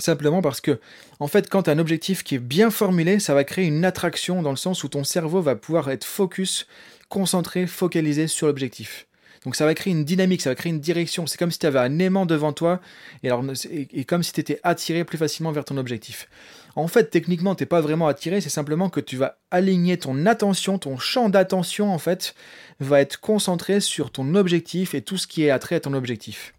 Simplement 0.00 0.42
parce 0.42 0.60
que, 0.60 0.78
en 1.18 1.26
fait, 1.26 1.50
quand 1.50 1.64
tu 1.64 1.70
as 1.70 1.72
un 1.72 1.78
objectif 1.78 2.22
qui 2.22 2.36
est 2.36 2.40
bien 2.40 2.70
formulé, 2.70 3.18
ça 3.18 3.34
va 3.34 3.42
créer 3.42 3.66
une 3.66 3.84
attraction 3.84 4.42
dans 4.42 4.50
le 4.50 4.56
sens 4.56 4.84
où 4.84 4.88
ton 4.88 5.02
cerveau 5.02 5.42
va 5.42 5.56
pouvoir 5.56 5.90
être 5.90 6.04
focus, 6.04 6.68
concentré, 7.08 7.66
focalisé 7.66 8.28
sur 8.28 8.46
l'objectif. 8.46 9.08
Donc 9.44 9.56
ça 9.56 9.64
va 9.64 9.74
créer 9.74 9.92
une 9.92 10.04
dynamique, 10.04 10.42
ça 10.42 10.50
va 10.50 10.54
créer 10.54 10.70
une 10.70 10.80
direction. 10.80 11.26
C'est 11.26 11.38
comme 11.38 11.50
si 11.50 11.58
tu 11.58 11.66
avais 11.66 11.78
un 11.78 11.98
aimant 11.98 12.26
devant 12.26 12.52
toi 12.52 12.80
et, 13.22 14.04
comme 14.04 14.22
si 14.22 14.32
tu 14.32 14.40
étais 14.40 14.60
attiré 14.62 15.04
plus 15.04 15.18
facilement 15.18 15.52
vers 15.52 15.64
ton 15.64 15.76
objectif. 15.76 16.28
En 16.76 16.86
fait, 16.86 17.10
techniquement, 17.10 17.54
tu 17.54 17.62
n'es 17.62 17.66
pas 17.66 17.80
vraiment 17.80 18.08
attiré, 18.08 18.40
c'est 18.40 18.50
simplement 18.50 18.90
que 18.90 19.00
tu 19.00 19.16
vas 19.16 19.38
aligner 19.50 19.96
ton 19.96 20.26
attention, 20.26 20.78
ton 20.78 20.96
champ 20.98 21.28
d'attention, 21.28 21.92
en 21.92 21.98
fait, 21.98 22.34
va 22.78 23.00
être 23.00 23.20
concentré 23.20 23.80
sur 23.80 24.12
ton 24.12 24.34
objectif 24.34 24.94
et 24.94 25.02
tout 25.02 25.16
ce 25.16 25.26
qui 25.26 25.44
est 25.44 25.50
attrait 25.50 25.76
à 25.76 25.80
ton 25.80 25.94
objectif. 25.94 26.54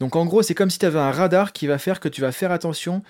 Donc 0.00 0.16
en 0.16 0.24
gros, 0.24 0.42
c'est 0.42 0.54
comme 0.54 0.70
si 0.70 0.78
tu 0.78 0.86
avais 0.86 0.98
un 0.98 1.12
radar 1.12 1.52
qui 1.52 1.66
va 1.66 1.78
faire 1.78 2.00
que 2.00 2.08
tu 2.08 2.20
vas 2.22 2.32
faire 2.32 2.50
attention 2.50 3.02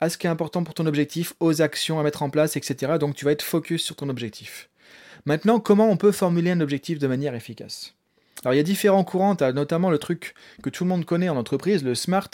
à 0.00 0.08
ce 0.08 0.16
qui 0.18 0.26
est 0.26 0.30
important 0.30 0.64
pour 0.64 0.74
ton 0.74 0.86
objectif, 0.86 1.34
aux 1.40 1.60
actions 1.60 2.00
à 2.00 2.02
mettre 2.02 2.22
en 2.22 2.30
place, 2.30 2.56
etc. 2.56 2.94
Donc 2.98 3.14
tu 3.14 3.24
vas 3.24 3.32
être 3.32 3.42
focus 3.42 3.82
sur 3.82 3.96
ton 3.96 4.08
objectif. 4.08 4.70
Maintenant, 5.26 5.60
comment 5.60 5.90
on 5.90 5.96
peut 5.96 6.12
formuler 6.12 6.50
un 6.50 6.60
objectif 6.60 6.98
de 6.98 7.06
manière 7.06 7.34
efficace? 7.34 7.94
Alors 8.44 8.54
il 8.54 8.56
y 8.56 8.60
a 8.60 8.64
différents 8.64 9.04
courants, 9.04 9.36
notamment 9.52 9.90
le 9.90 9.98
truc 9.98 10.34
que 10.62 10.70
tout 10.70 10.84
le 10.84 10.88
monde 10.88 11.04
connaît 11.04 11.28
en 11.28 11.36
entreprise, 11.36 11.84
le 11.84 11.94
SMART, 11.94 12.30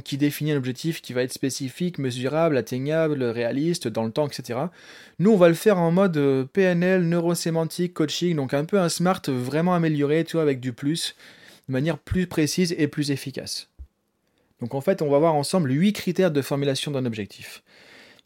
qui 0.00 0.16
définit 0.16 0.52
un 0.52 0.56
objectif 0.56 1.02
qui 1.02 1.12
va 1.12 1.22
être 1.22 1.32
spécifique, 1.32 1.98
mesurable, 1.98 2.56
atteignable, 2.56 3.22
réaliste, 3.24 3.88
dans 3.88 4.04
le 4.04 4.10
temps, 4.10 4.26
etc. 4.26 4.58
Nous, 5.18 5.30
on 5.30 5.36
va 5.36 5.48
le 5.48 5.54
faire 5.54 5.78
en 5.78 5.90
mode 5.90 6.16
euh, 6.16 6.44
PNL, 6.44 7.06
neurosémantique, 7.08 7.92
coaching, 7.92 8.36
donc 8.36 8.54
un 8.54 8.64
peu 8.64 8.78
un 8.78 8.88
SMART 8.88 9.22
vraiment 9.28 9.74
amélioré, 9.74 10.24
tu 10.24 10.36
vois, 10.36 10.42
avec 10.42 10.60
du 10.60 10.72
plus, 10.72 11.14
de 11.68 11.72
manière 11.72 11.98
plus 11.98 12.26
précise 12.26 12.74
et 12.76 12.88
plus 12.88 13.10
efficace. 13.10 13.70
Donc 14.60 14.74
en 14.74 14.80
fait, 14.80 15.02
on 15.02 15.10
va 15.10 15.18
voir 15.18 15.34
ensemble 15.34 15.72
8 15.72 15.92
critères 15.92 16.30
de 16.30 16.42
formulation 16.42 16.90
d'un 16.90 17.04
objectif. 17.04 17.62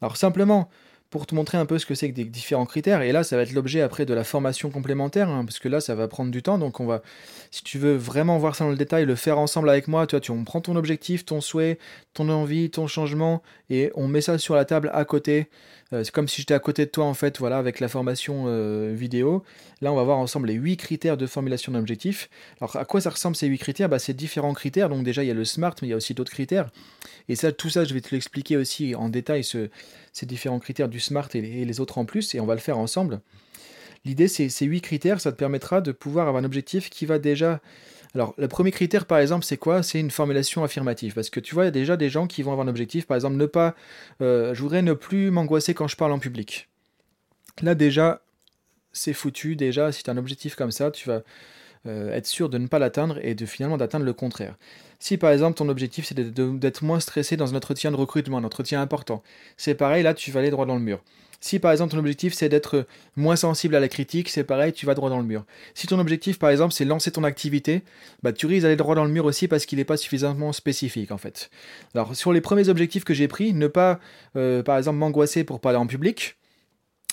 Alors 0.00 0.16
simplement, 0.16 0.68
pour 1.10 1.26
te 1.26 1.34
montrer 1.34 1.56
un 1.58 1.66
peu 1.66 1.78
ce 1.78 1.86
que 1.86 1.94
c'est 1.94 2.10
que 2.10 2.14
des 2.14 2.24
différents 2.24 2.66
critères. 2.66 3.02
Et 3.02 3.12
là, 3.12 3.22
ça 3.22 3.36
va 3.36 3.42
être 3.42 3.52
l'objet 3.52 3.80
après 3.80 4.04
de 4.04 4.14
la 4.14 4.24
formation 4.24 4.70
complémentaire, 4.70 5.28
hein, 5.28 5.44
parce 5.44 5.58
que 5.58 5.68
là, 5.68 5.80
ça 5.80 5.94
va 5.94 6.08
prendre 6.08 6.30
du 6.30 6.42
temps. 6.42 6.58
Donc, 6.58 6.80
on 6.80 6.86
va, 6.86 7.02
si 7.50 7.62
tu 7.62 7.78
veux 7.78 7.94
vraiment 7.94 8.38
voir 8.38 8.56
ça 8.56 8.64
dans 8.64 8.70
le 8.70 8.76
détail, 8.76 9.04
le 9.04 9.14
faire 9.14 9.38
ensemble 9.38 9.70
avec 9.70 9.88
moi, 9.88 10.06
tu 10.06 10.16
vois, 10.16 10.20
tu, 10.20 10.32
on 10.32 10.44
prend 10.44 10.60
ton 10.60 10.76
objectif, 10.76 11.24
ton 11.24 11.40
souhait, 11.40 11.78
ton 12.14 12.28
envie, 12.28 12.70
ton 12.70 12.86
changement, 12.86 13.42
et 13.70 13.90
on 13.94 14.08
met 14.08 14.20
ça 14.20 14.38
sur 14.38 14.54
la 14.54 14.64
table 14.64 14.90
à 14.92 15.04
côté. 15.04 15.48
Euh, 15.92 16.02
c'est 16.02 16.10
comme 16.10 16.26
si 16.26 16.40
j'étais 16.40 16.54
à 16.54 16.58
côté 16.58 16.84
de 16.84 16.90
toi, 16.90 17.04
en 17.04 17.14
fait, 17.14 17.38
voilà, 17.38 17.58
avec 17.58 17.78
la 17.78 17.86
formation 17.88 18.44
euh, 18.46 18.92
vidéo. 18.94 19.44
Là, 19.80 19.92
on 19.92 19.96
va 19.96 20.02
voir 20.02 20.18
ensemble 20.18 20.48
les 20.48 20.54
huit 20.54 20.76
critères 20.76 21.16
de 21.16 21.26
formulation 21.26 21.70
d'objectif. 21.70 22.28
Alors, 22.60 22.76
à 22.76 22.84
quoi 22.84 23.00
ça 23.00 23.10
ressemble 23.10 23.36
ces 23.36 23.46
huit 23.46 23.58
critères? 23.58 23.88
Bah, 23.88 24.00
C'est 24.00 24.14
différents 24.14 24.54
critères. 24.54 24.88
Donc, 24.88 25.04
déjà, 25.04 25.22
il 25.22 25.28
y 25.28 25.30
a 25.30 25.34
le 25.34 25.44
SMART, 25.44 25.76
mais 25.82 25.88
il 25.88 25.90
y 25.92 25.94
a 25.94 25.96
aussi 25.96 26.14
d'autres 26.14 26.32
critères. 26.32 26.70
Et 27.28 27.36
ça, 27.36 27.52
tout 27.52 27.70
ça, 27.70 27.84
je 27.84 27.94
vais 27.94 28.00
te 28.00 28.12
l'expliquer 28.12 28.56
aussi 28.56 28.94
en 28.96 29.08
détail, 29.08 29.44
ces 30.16 30.24
différents 30.24 30.60
critères 30.60 30.88
du 30.88 30.98
SMART 30.98 31.28
et 31.34 31.64
les, 31.66 31.80
autres 31.80 31.98
en 31.98 32.06
plus, 32.06 32.34
et 32.34 32.40
on 32.40 32.46
va 32.46 32.54
le 32.54 32.60
faire 32.60 32.78
ensemble. 32.78 33.20
L'idée, 34.06 34.28
c'est 34.28 34.48
ces 34.48 34.64
huit 34.64 34.80
critères, 34.80 35.20
ça 35.20 35.30
te 35.30 35.36
permettra 35.36 35.82
de 35.82 35.92
pouvoir 35.92 36.26
avoir 36.26 36.42
un 36.42 36.46
objectif 36.46 36.88
qui 36.88 37.04
va 37.04 37.18
déjà 37.18 37.60
alors, 38.14 38.32
le 38.38 38.48
premier 38.48 38.70
critère, 38.70 39.04
par 39.04 39.18
exemple, 39.18 39.44
c'est 39.44 39.58
quoi? 39.58 39.82
C'est 39.82 40.00
une 40.00 40.10
formulation 40.10 40.64
affirmative. 40.64 41.12
Parce 41.12 41.28
que 41.28 41.38
tu 41.38 41.54
vois, 41.54 41.64
il 41.64 41.66
y 41.66 41.68
a 41.68 41.72
déjà 41.72 41.98
des 41.98 42.08
gens 42.08 42.26
qui 42.26 42.42
vont 42.42 42.52
avoir 42.52 42.66
un 42.66 42.70
objectif, 42.70 43.06
par 43.06 43.14
exemple, 43.14 43.36
ne 43.36 43.44
pas. 43.44 43.74
Euh, 44.22 44.54
je 44.54 44.62
voudrais 44.62 44.80
ne 44.80 44.94
plus 44.94 45.30
m'angoisser 45.30 45.74
quand 45.74 45.86
je 45.86 45.96
parle 45.96 46.12
en 46.12 46.18
public. 46.18 46.70
Là, 47.60 47.74
déjà, 47.74 48.22
c'est 48.92 49.12
foutu. 49.12 49.54
Déjà, 49.54 49.92
si 49.92 50.02
tu 50.02 50.08
as 50.08 50.14
un 50.14 50.16
objectif 50.16 50.54
comme 50.54 50.70
ça, 50.70 50.90
tu 50.90 51.10
vas 51.10 51.24
euh, 51.84 52.10
être 52.14 52.26
sûr 52.26 52.48
de 52.48 52.56
ne 52.56 52.68
pas 52.68 52.78
l'atteindre 52.78 53.18
et 53.22 53.34
de 53.34 53.44
finalement 53.44 53.76
d'atteindre 53.76 54.06
le 54.06 54.14
contraire. 54.14 54.56
Si 54.98 55.16
par 55.16 55.30
exemple 55.30 55.58
ton 55.58 55.68
objectif 55.68 56.06
c'est 56.06 56.14
d'être 56.14 56.82
moins 56.82 57.00
stressé 57.00 57.36
dans 57.36 57.52
un 57.52 57.56
entretien 57.56 57.90
de 57.90 57.96
recrutement, 57.96 58.38
un 58.38 58.44
entretien 58.44 58.80
important, 58.80 59.22
c'est 59.56 59.74
pareil, 59.74 60.02
là 60.02 60.14
tu 60.14 60.30
vas 60.30 60.40
aller 60.40 60.50
droit 60.50 60.66
dans 60.66 60.74
le 60.74 60.80
mur. 60.80 61.02
Si 61.40 61.58
par 61.58 61.70
exemple 61.70 61.92
ton 61.92 61.98
objectif 61.98 62.32
c'est 62.32 62.48
d'être 62.48 62.86
moins 63.14 63.36
sensible 63.36 63.74
à 63.74 63.80
la 63.80 63.88
critique, 63.88 64.28
c'est 64.30 64.44
pareil, 64.44 64.72
tu 64.72 64.86
vas 64.86 64.94
droit 64.94 65.10
dans 65.10 65.18
le 65.18 65.24
mur. 65.24 65.44
Si 65.74 65.86
ton 65.86 65.98
objectif 65.98 66.38
par 66.38 66.50
exemple 66.50 66.72
c'est 66.72 66.84
lancer 66.84 67.10
ton 67.10 67.24
activité, 67.24 67.82
bah 68.22 68.32
tu 68.32 68.46
risques 68.46 68.62
d'aller 68.62 68.76
droit 68.76 68.94
dans 68.94 69.04
le 69.04 69.10
mur 69.10 69.26
aussi 69.26 69.46
parce 69.48 69.66
qu'il 69.66 69.78
n'est 69.78 69.84
pas 69.84 69.98
suffisamment 69.98 70.52
spécifique 70.52 71.10
en 71.12 71.18
fait. 71.18 71.50
Alors 71.94 72.16
sur 72.16 72.32
les 72.32 72.40
premiers 72.40 72.68
objectifs 72.68 73.04
que 73.04 73.14
j'ai 73.14 73.28
pris, 73.28 73.52
ne 73.52 73.66
pas 73.66 74.00
euh, 74.36 74.62
par 74.62 74.78
exemple 74.78 74.98
m'angoisser 74.98 75.44
pour 75.44 75.60
parler 75.60 75.78
en 75.78 75.86
public. 75.86 76.36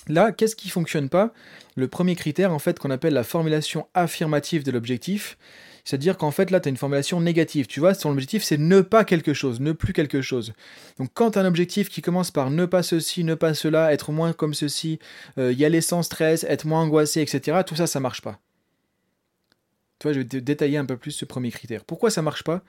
Là, 0.07 0.33
qu'est-ce 0.33 0.57
qui 0.57 0.69
fonctionne 0.69 1.07
pas? 1.07 1.33
Le 1.75 1.87
premier 1.87 2.15
critère 2.15 2.51
en 2.51 2.59
fait 2.59 2.77
qu'on 2.77 2.91
appelle 2.91 3.13
la 3.13 3.23
formulation 3.23 3.87
affirmative 3.93 4.63
de 4.63 4.71
l'objectif, 4.71 5.37
C'est-à-dire 5.83 6.17
qu'en 6.17 6.31
fait, 6.31 6.49
là, 6.49 6.59
tu 6.59 6.69
as 6.69 6.71
une 6.71 6.77
formulation 6.77 7.19
négative. 7.19 7.67
Tu 7.67 7.79
vois, 7.79 7.93
ton 7.93 8.11
objectif, 8.11 8.43
c'est 8.43 8.57
ne 8.57 8.81
pas 8.81 9.03
quelque 9.03 9.33
chose, 9.33 9.59
ne 9.59 9.73
plus 9.73 9.93
quelque 9.93 10.21
chose. 10.21 10.53
Donc, 10.97 11.09
quand 11.13 11.31
tu 11.31 11.39
as 11.39 11.41
un 11.41 11.45
objectif 11.45 11.89
qui 11.89 12.01
commence 12.01 12.31
par 12.31 12.49
ne 12.51 12.65
pas 12.65 12.83
ceci, 12.83 13.23
ne 13.23 13.35
pas 13.35 13.53
cela, 13.53 13.91
être 13.91 14.11
moins 14.11 14.31
comme 14.33 14.53
ceci, 14.53 14.99
euh, 15.37 15.51
y 15.51 15.65
aller 15.65 15.81
sans 15.81 16.01
stress, 16.01 16.45
être 16.45 16.65
moins 16.65 16.81
angoissé, 16.81 17.21
etc., 17.21 17.59
tout 17.65 17.75
ça, 17.75 17.87
ça 17.87 17.99
marche 17.99 18.21
pas. 18.21 18.39
Tu 19.99 20.07
vois, 20.07 20.13
je 20.13 20.19
vais 20.19 20.25
te 20.25 20.37
détailler 20.37 20.77
un 20.77 20.85
peu 20.85 20.97
plus 20.97 21.11
ce 21.11 21.23
premier 21.23 21.51
critère. 21.51 21.85
Pourquoi 21.85 22.09
ça 22.09 22.21
marche 22.21 22.43
pas? 22.43 22.61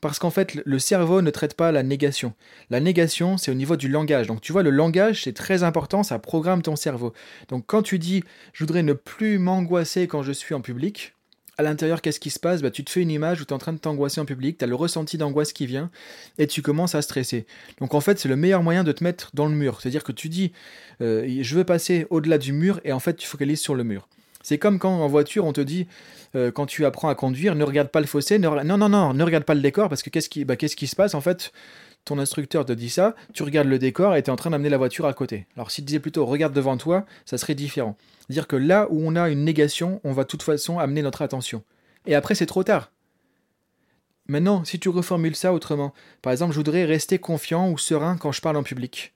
Parce 0.00 0.18
qu'en 0.18 0.30
fait, 0.30 0.54
le 0.54 0.78
cerveau 0.78 1.22
ne 1.22 1.30
traite 1.30 1.54
pas 1.54 1.72
la 1.72 1.82
négation. 1.82 2.34
La 2.70 2.80
négation, 2.80 3.38
c'est 3.38 3.50
au 3.50 3.54
niveau 3.54 3.76
du 3.76 3.88
langage. 3.88 4.26
Donc, 4.26 4.40
tu 4.40 4.52
vois, 4.52 4.62
le 4.62 4.70
langage, 4.70 5.24
c'est 5.24 5.32
très 5.32 5.62
important, 5.64 6.02
ça 6.02 6.18
programme 6.18 6.62
ton 6.62 6.76
cerveau. 6.76 7.12
Donc, 7.48 7.64
quand 7.66 7.82
tu 7.82 7.98
dis, 7.98 8.22
je 8.52 8.62
voudrais 8.62 8.84
ne 8.84 8.92
plus 8.92 9.38
m'angoisser 9.38 10.06
quand 10.06 10.22
je 10.22 10.32
suis 10.32 10.54
en 10.54 10.60
public, 10.60 11.15
à 11.58 11.62
l'intérieur, 11.62 12.02
qu'est-ce 12.02 12.20
qui 12.20 12.30
se 12.30 12.38
passe? 12.38 12.62
Bah, 12.62 12.70
Tu 12.70 12.84
te 12.84 12.90
fais 12.90 13.00
une 13.00 13.10
image 13.10 13.40
où 13.40 13.44
tu 13.44 13.50
es 13.50 13.52
en 13.52 13.58
train 13.58 13.72
de 13.72 13.78
t'angoisser 13.78 14.20
en 14.20 14.24
public, 14.24 14.58
tu 14.58 14.64
as 14.64 14.66
le 14.66 14.74
ressenti 14.74 15.16
d'angoisse 15.18 15.52
qui 15.52 15.66
vient, 15.66 15.90
et 16.38 16.46
tu 16.46 16.62
commences 16.62 16.94
à 16.94 17.02
stresser. 17.02 17.46
Donc 17.80 17.94
en 17.94 18.00
fait, 18.00 18.18
c'est 18.18 18.28
le 18.28 18.36
meilleur 18.36 18.62
moyen 18.62 18.84
de 18.84 18.92
te 18.92 19.02
mettre 19.02 19.30
dans 19.34 19.46
le 19.46 19.54
mur. 19.54 19.80
C'est-à-dire 19.80 20.04
que 20.04 20.12
tu 20.12 20.28
dis, 20.28 20.52
euh, 21.00 21.26
je 21.40 21.54
veux 21.54 21.64
passer 21.64 22.06
au-delà 22.10 22.38
du 22.38 22.52
mur, 22.52 22.80
et 22.84 22.92
en 22.92 23.00
fait, 23.00 23.16
tu 23.16 23.26
focalises 23.26 23.60
sur 23.60 23.74
le 23.74 23.84
mur. 23.84 24.08
C'est 24.42 24.58
comme 24.58 24.78
quand 24.78 24.92
en 24.92 25.08
voiture, 25.08 25.44
on 25.44 25.52
te 25.52 25.60
dit, 25.60 25.86
euh, 26.36 26.52
quand 26.52 26.66
tu 26.66 26.84
apprends 26.84 27.08
à 27.08 27.14
conduire, 27.14 27.54
ne 27.54 27.64
regarde 27.64 27.88
pas 27.88 28.00
le 28.00 28.06
fossé, 28.06 28.38
non, 28.38 28.62
non, 28.62 28.88
non, 28.88 29.14
ne 29.14 29.24
regarde 29.24 29.44
pas 29.44 29.54
le 29.54 29.60
décor, 29.60 29.88
parce 29.88 30.02
que 30.02 30.10
qu'est-ce 30.10 30.28
qui, 30.28 30.44
bah, 30.44 30.56
qu'est-ce 30.56 30.76
qui 30.76 30.86
se 30.86 30.94
passe? 30.94 31.14
En 31.14 31.20
fait, 31.20 31.52
ton 32.06 32.18
instructeur 32.18 32.64
te 32.64 32.72
dit 32.72 32.88
ça, 32.88 33.14
tu 33.34 33.42
regardes 33.42 33.68
le 33.68 33.78
décor 33.78 34.14
et 34.14 34.22
tu 34.22 34.30
es 34.30 34.32
en 34.32 34.36
train 34.36 34.50
d'amener 34.50 34.70
la 34.70 34.78
voiture 34.78 35.06
à 35.06 35.12
côté. 35.12 35.46
Alors 35.56 35.70
s'il 35.70 35.84
disait 35.84 36.00
plutôt 36.00 36.24
regarde 36.24 36.54
devant 36.54 36.78
toi, 36.78 37.04
ça 37.26 37.36
serait 37.36 37.54
différent. 37.54 37.96
C'est-à-dire 38.20 38.46
que 38.46 38.56
là 38.56 38.86
où 38.90 39.00
on 39.06 39.16
a 39.16 39.28
une 39.28 39.44
négation, 39.44 40.00
on 40.04 40.12
va 40.12 40.22
de 40.22 40.28
toute 40.28 40.42
façon 40.42 40.78
amener 40.78 41.02
notre 41.02 41.22
attention. 41.22 41.62
Et 42.06 42.14
après, 42.14 42.36
c'est 42.36 42.46
trop 42.46 42.62
tard. 42.62 42.92
Maintenant, 44.28 44.64
si 44.64 44.78
tu 44.78 44.88
reformules 44.88 45.36
ça 45.36 45.52
autrement, 45.52 45.92
par 46.22 46.32
exemple, 46.32 46.52
je 46.52 46.58
voudrais 46.58 46.84
rester 46.84 47.18
confiant 47.18 47.70
ou 47.70 47.78
serein 47.78 48.16
quand 48.16 48.32
je 48.32 48.40
parle 48.40 48.56
en 48.56 48.62
public. 48.62 49.12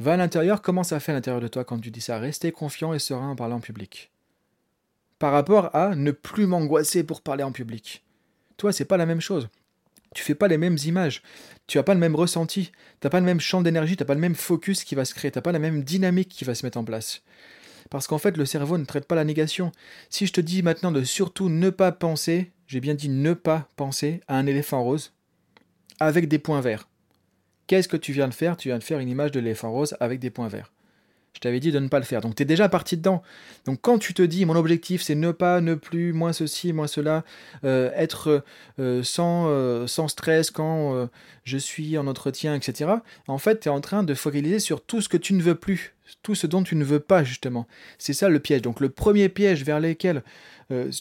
Va 0.00 0.14
à 0.14 0.16
l'intérieur, 0.16 0.62
comment 0.62 0.82
ça 0.82 0.98
fait 0.98 1.12
à 1.12 1.14
l'intérieur 1.14 1.40
de 1.40 1.48
toi 1.48 1.64
quand 1.64 1.78
tu 1.78 1.92
dis 1.92 2.00
ça? 2.00 2.18
Rester 2.18 2.50
confiant 2.50 2.92
et 2.92 2.98
serein 2.98 3.30
en 3.30 3.36
parlant 3.36 3.56
en 3.56 3.60
public. 3.60 4.10
Par 5.20 5.32
rapport 5.32 5.74
à 5.74 5.94
ne 5.94 6.10
plus 6.10 6.46
m'angoisser 6.46 7.04
pour 7.04 7.22
parler 7.22 7.44
en 7.44 7.52
public. 7.52 8.04
Toi, 8.56 8.72
c'est 8.72 8.84
pas 8.84 8.96
la 8.96 9.06
même 9.06 9.20
chose. 9.20 9.48
Tu 10.14 10.22
fais 10.22 10.34
pas 10.34 10.48
les 10.48 10.58
mêmes 10.58 10.78
images. 10.86 11.22
Tu 11.66 11.78
n'as 11.78 11.84
pas 11.84 11.94
le 11.94 12.00
même 12.00 12.14
ressenti. 12.14 12.72
Tu 13.00 13.06
n'as 13.06 13.10
pas 13.10 13.20
le 13.20 13.26
même 13.26 13.40
champ 13.40 13.62
d'énergie. 13.62 13.96
Tu 13.96 14.02
n'as 14.02 14.06
pas 14.06 14.14
le 14.14 14.20
même 14.20 14.34
focus 14.34 14.84
qui 14.84 14.94
va 14.94 15.04
se 15.04 15.14
créer. 15.14 15.30
Tu 15.30 15.38
n'as 15.38 15.42
pas 15.42 15.52
la 15.52 15.58
même 15.58 15.82
dynamique 15.82 16.28
qui 16.28 16.44
va 16.44 16.54
se 16.54 16.64
mettre 16.64 16.78
en 16.78 16.84
place. 16.84 17.22
Parce 17.90 18.06
qu'en 18.06 18.18
fait, 18.18 18.36
le 18.36 18.46
cerveau 18.46 18.78
ne 18.78 18.84
traite 18.84 19.06
pas 19.06 19.14
la 19.14 19.24
négation. 19.24 19.72
Si 20.10 20.26
je 20.26 20.32
te 20.32 20.40
dis 20.40 20.62
maintenant 20.62 20.92
de 20.92 21.04
surtout 21.04 21.48
ne 21.48 21.70
pas 21.70 21.92
penser, 21.92 22.52
j'ai 22.66 22.80
bien 22.80 22.94
dit 22.94 23.08
ne 23.08 23.34
pas 23.34 23.68
penser 23.76 24.20
à 24.28 24.36
un 24.36 24.46
éléphant 24.46 24.82
rose 24.82 25.12
avec 26.00 26.28
des 26.28 26.38
points 26.38 26.60
verts. 26.60 26.88
Qu'est-ce 27.66 27.88
que 27.88 27.96
tu 27.96 28.12
viens 28.12 28.28
de 28.28 28.34
faire? 28.34 28.56
Tu 28.56 28.68
viens 28.68 28.78
de 28.78 28.84
faire 28.84 28.98
une 28.98 29.08
image 29.08 29.30
de 29.30 29.40
l'éléphant 29.40 29.70
rose 29.70 29.96
avec 30.00 30.18
des 30.20 30.30
points 30.30 30.48
verts. 30.48 30.73
Je 31.34 31.40
t'avais 31.40 31.60
dit 31.60 31.72
de 31.72 31.80
ne 31.80 31.88
pas 31.88 31.98
le 31.98 32.04
faire. 32.04 32.20
Donc 32.20 32.36
tu 32.36 32.42
es 32.42 32.46
déjà 32.46 32.68
parti 32.68 32.96
dedans. 32.96 33.22
Donc 33.66 33.80
quand 33.82 33.98
tu 33.98 34.14
te 34.14 34.22
dis 34.22 34.46
mon 34.46 34.54
objectif 34.54 35.02
c'est 35.02 35.16
ne 35.16 35.32
pas, 35.32 35.60
ne 35.60 35.74
plus, 35.74 36.12
moins 36.12 36.32
ceci, 36.32 36.72
moins 36.72 36.86
cela, 36.86 37.24
euh, 37.64 37.90
être 37.94 38.44
euh, 38.78 39.02
sans, 39.02 39.46
euh, 39.48 39.86
sans 39.86 40.08
stress 40.08 40.50
quand 40.50 41.08
je 41.44 41.58
suis 41.58 41.98
en 41.98 42.06
entretien, 42.06 42.54
etc. 42.54 42.90
En 43.26 43.38
fait, 43.38 43.60
tu 43.60 43.68
es 43.68 43.72
en 43.72 43.80
train 43.80 44.02
de 44.02 44.14
focaliser 44.14 44.60
sur 44.60 44.80
tout 44.80 45.00
ce 45.00 45.08
que 45.08 45.16
tu 45.16 45.34
ne 45.34 45.42
veux 45.42 45.56
plus, 45.56 45.94
tout 46.22 46.34
ce 46.34 46.46
dont 46.46 46.62
tu 46.62 46.76
ne 46.76 46.84
veux 46.84 47.00
pas 47.00 47.24
justement. 47.24 47.66
C'est 47.98 48.12
ça 48.12 48.28
le 48.28 48.38
piège. 48.38 48.62
Donc 48.62 48.80
le 48.80 48.88
premier 48.88 49.28
piège 49.28 49.64
vers 49.64 49.80
lequel, 49.80 50.22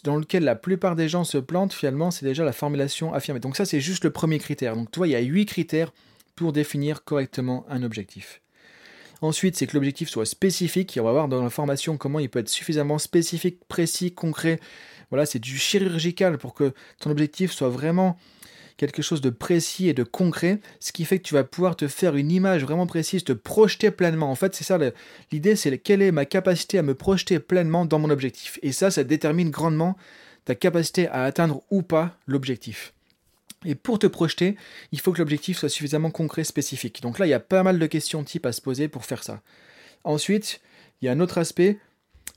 dans 0.04 0.18
lequel 0.18 0.44
la 0.44 0.56
plupart 0.56 0.96
des 0.96 1.08
gens 1.08 1.24
se 1.24 1.38
plantent 1.38 1.74
finalement, 1.74 2.12
c'est 2.12 2.26
déjà 2.26 2.44
la 2.44 2.54
formulation 2.54 3.14
affirmée. 3.14 3.40
Donc 3.40 3.56
ça 3.56 3.66
c'est 3.66 3.82
juste 3.82 4.04
le 4.04 4.12
premier 4.12 4.40
critère. 4.40 4.76
Donc 4.76 4.90
tu 4.92 5.00
vois, 5.00 5.08
il 5.08 5.12
y 5.12 5.16
a 5.16 5.22
huit 5.22 5.46
critères 5.46 5.94
pour 6.36 6.54
définir 6.54 7.04
correctement 7.04 7.66
un 7.70 7.84
objectif. 7.84 8.43
Ensuite, 9.24 9.56
c'est 9.56 9.68
que 9.68 9.74
l'objectif 9.76 10.10
soit 10.10 10.26
spécifique. 10.26 10.98
Et 10.98 11.00
on 11.00 11.06
va 11.06 11.14
voir 11.14 11.30
dans 11.30 11.42
la 11.42 11.50
formation 11.50 11.96
comment 11.96 12.20
il 12.20 12.30
peut 12.30 12.40
être 12.40 12.50
suffisamment 12.50 12.98
spécifique, 12.98 13.66
précis, 13.70 14.12
concret. 14.12 14.60
Voilà, 15.12 15.26
c'est 15.26 15.40
du 15.40 15.58
chirurgical 15.58 16.38
pour 16.38 16.54
que 16.54 16.74
ton 17.00 17.10
objectif 17.10 17.54
soit 17.54 17.70
vraiment 17.70 18.18
quelque 18.76 19.02
chose 19.02 19.22
de 19.22 19.30
précis 19.30 19.88
et 19.88 19.94
de 19.94 20.04
concret, 20.04 20.60
ce 20.82 20.92
qui 20.92 21.06
fait 21.06 21.20
que 21.20 21.24
tu 21.24 21.36
vas 21.36 21.46
pouvoir 21.46 21.78
te 21.78 21.88
faire 21.88 22.18
une 22.18 22.32
image 22.32 22.64
vraiment 22.64 22.86
précise, 22.86 23.24
te 23.24 23.32
projeter 23.32 23.92
pleinement. 23.92 24.30
En 24.30 24.36
fait, 24.36 24.56
c'est 24.56 24.66
ça 24.66 24.78
l'idée, 25.32 25.56
c'est 25.56 25.78
quelle 25.78 26.02
est 26.02 26.12
ma 26.12 26.26
capacité 26.26 26.80
à 26.80 26.82
me 26.82 26.94
projeter 26.96 27.40
pleinement 27.40 27.86
dans 27.86 28.00
mon 28.00 28.10
objectif. 28.10 28.60
Et 28.62 28.74
ça, 28.74 28.92
ça 28.92 29.06
détermine 29.06 29.52
grandement 29.52 29.96
ta 30.44 30.56
capacité 30.56 31.08
à 31.08 31.24
atteindre 31.24 31.62
ou 31.72 31.82
pas 31.82 32.18
l'objectif. 32.28 32.94
Et 33.66 33.76
pour 33.76 34.00
te 34.00 34.08
projeter, 34.08 34.56
il 34.92 35.00
faut 35.00 35.12
que 35.12 35.20
l'objectif 35.20 35.58
soit 35.58 35.70
suffisamment 35.70 36.12
concret, 36.12 36.44
spécifique. 36.44 37.02
Donc 37.02 37.20
là, 37.20 37.26
il 37.26 37.30
y 37.30 37.34
a 37.34 37.40
pas 37.40 37.64
mal 37.64 37.80
de 37.80 37.86
questions 37.88 38.24
types 38.24 38.46
à 38.46 38.52
se 38.52 38.62
poser 38.62 38.88
pour 38.88 39.06
faire 39.06 39.24
ça. 39.24 39.42
Ensuite, 40.04 40.60
il 41.02 41.06
y 41.06 41.10
a 41.10 41.12
un 41.12 41.20
autre 41.20 41.38
aspect 41.38 41.80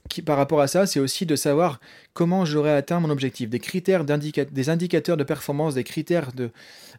qui, 0.09 0.21
par 0.21 0.37
rapport 0.37 0.61
à 0.61 0.67
ça, 0.67 0.85
c'est 0.85 0.99
aussi 0.99 1.25
de 1.25 1.35
savoir 1.35 1.79
comment 2.13 2.45
j'aurais 2.45 2.75
atteint 2.75 2.99
mon 2.99 3.09
objectif. 3.09 3.49
Des 3.49 3.59
critères, 3.59 4.05
des 4.05 4.69
indicateurs 4.69 5.17
de 5.17 5.23
performance, 5.23 5.73
des 5.73 5.83
critères 5.83 6.31
de, 6.31 6.49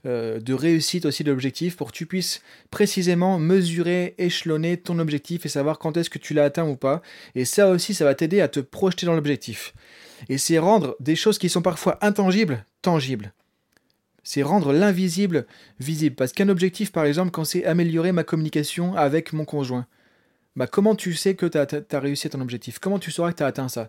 euh, 0.07 0.41
de 0.41 0.55
réussite 0.55 1.07
aussi 1.07 1.25
de 1.25 1.31
l'objectif 1.31 1.77
pour 1.77 1.91
que 1.91 1.97
tu 1.97 2.07
puisses 2.07 2.43
précisément 2.71 3.39
mesurer, 3.39 4.15
échelonner 4.19 4.77
ton 4.77 4.99
objectif 4.99 5.47
et 5.47 5.49
savoir 5.49 5.79
quand 5.79 5.97
est-ce 5.97 6.11
que 6.11 6.19
tu 6.19 6.35
l'as 6.35 6.45
atteint 6.45 6.69
ou 6.69 6.77
pas. 6.77 7.03
Et 7.35 7.45
ça 7.45 7.69
aussi, 7.69 7.95
ça 7.95 8.05
va 8.05 8.15
t'aider 8.15 8.41
à 8.41 8.49
te 8.49 8.61
projeter 8.61 9.07
dans 9.07 9.15
l'objectif. 9.15 9.73
Et 10.29 10.37
c'est 10.37 10.59
rendre 10.59 10.97
des 11.01 11.17
choses 11.17 11.39
qui 11.39 11.49
sont 11.49 11.63
parfois 11.63 11.99
intangibles, 12.03 12.65
tangibles 12.83 13.33
c'est 14.29 14.43
rendre 14.43 14.75
l'invisible 14.75 15.47
visible. 15.81 16.15
Parce 16.15 16.33
qu'un 16.33 16.51
objectif, 16.51 16.93
par 16.93 17.07
exemple, 17.07 17.31
quand 17.31 17.45
c'est 17.45 17.65
améliorer 17.65 18.13
ma 18.13 18.25
communication 18.25 18.95
avec 18.95 19.33
mon 19.33 19.47
conjoint, 19.47 19.87
bah 20.55 20.67
comment 20.67 20.95
tu 20.95 21.15
sais 21.15 21.35
que 21.35 21.47
tu 21.47 21.57
as, 21.57 21.99
réussi 21.99 22.29
ton 22.29 22.43
objectif? 22.43 22.79
Comment 22.79 22.99
tu 22.99 23.11
sauras 23.11 23.33
que 23.33 23.39
tu 23.39 23.43
as 23.43 23.47
atteint 23.47 23.71
ça? 23.71 23.89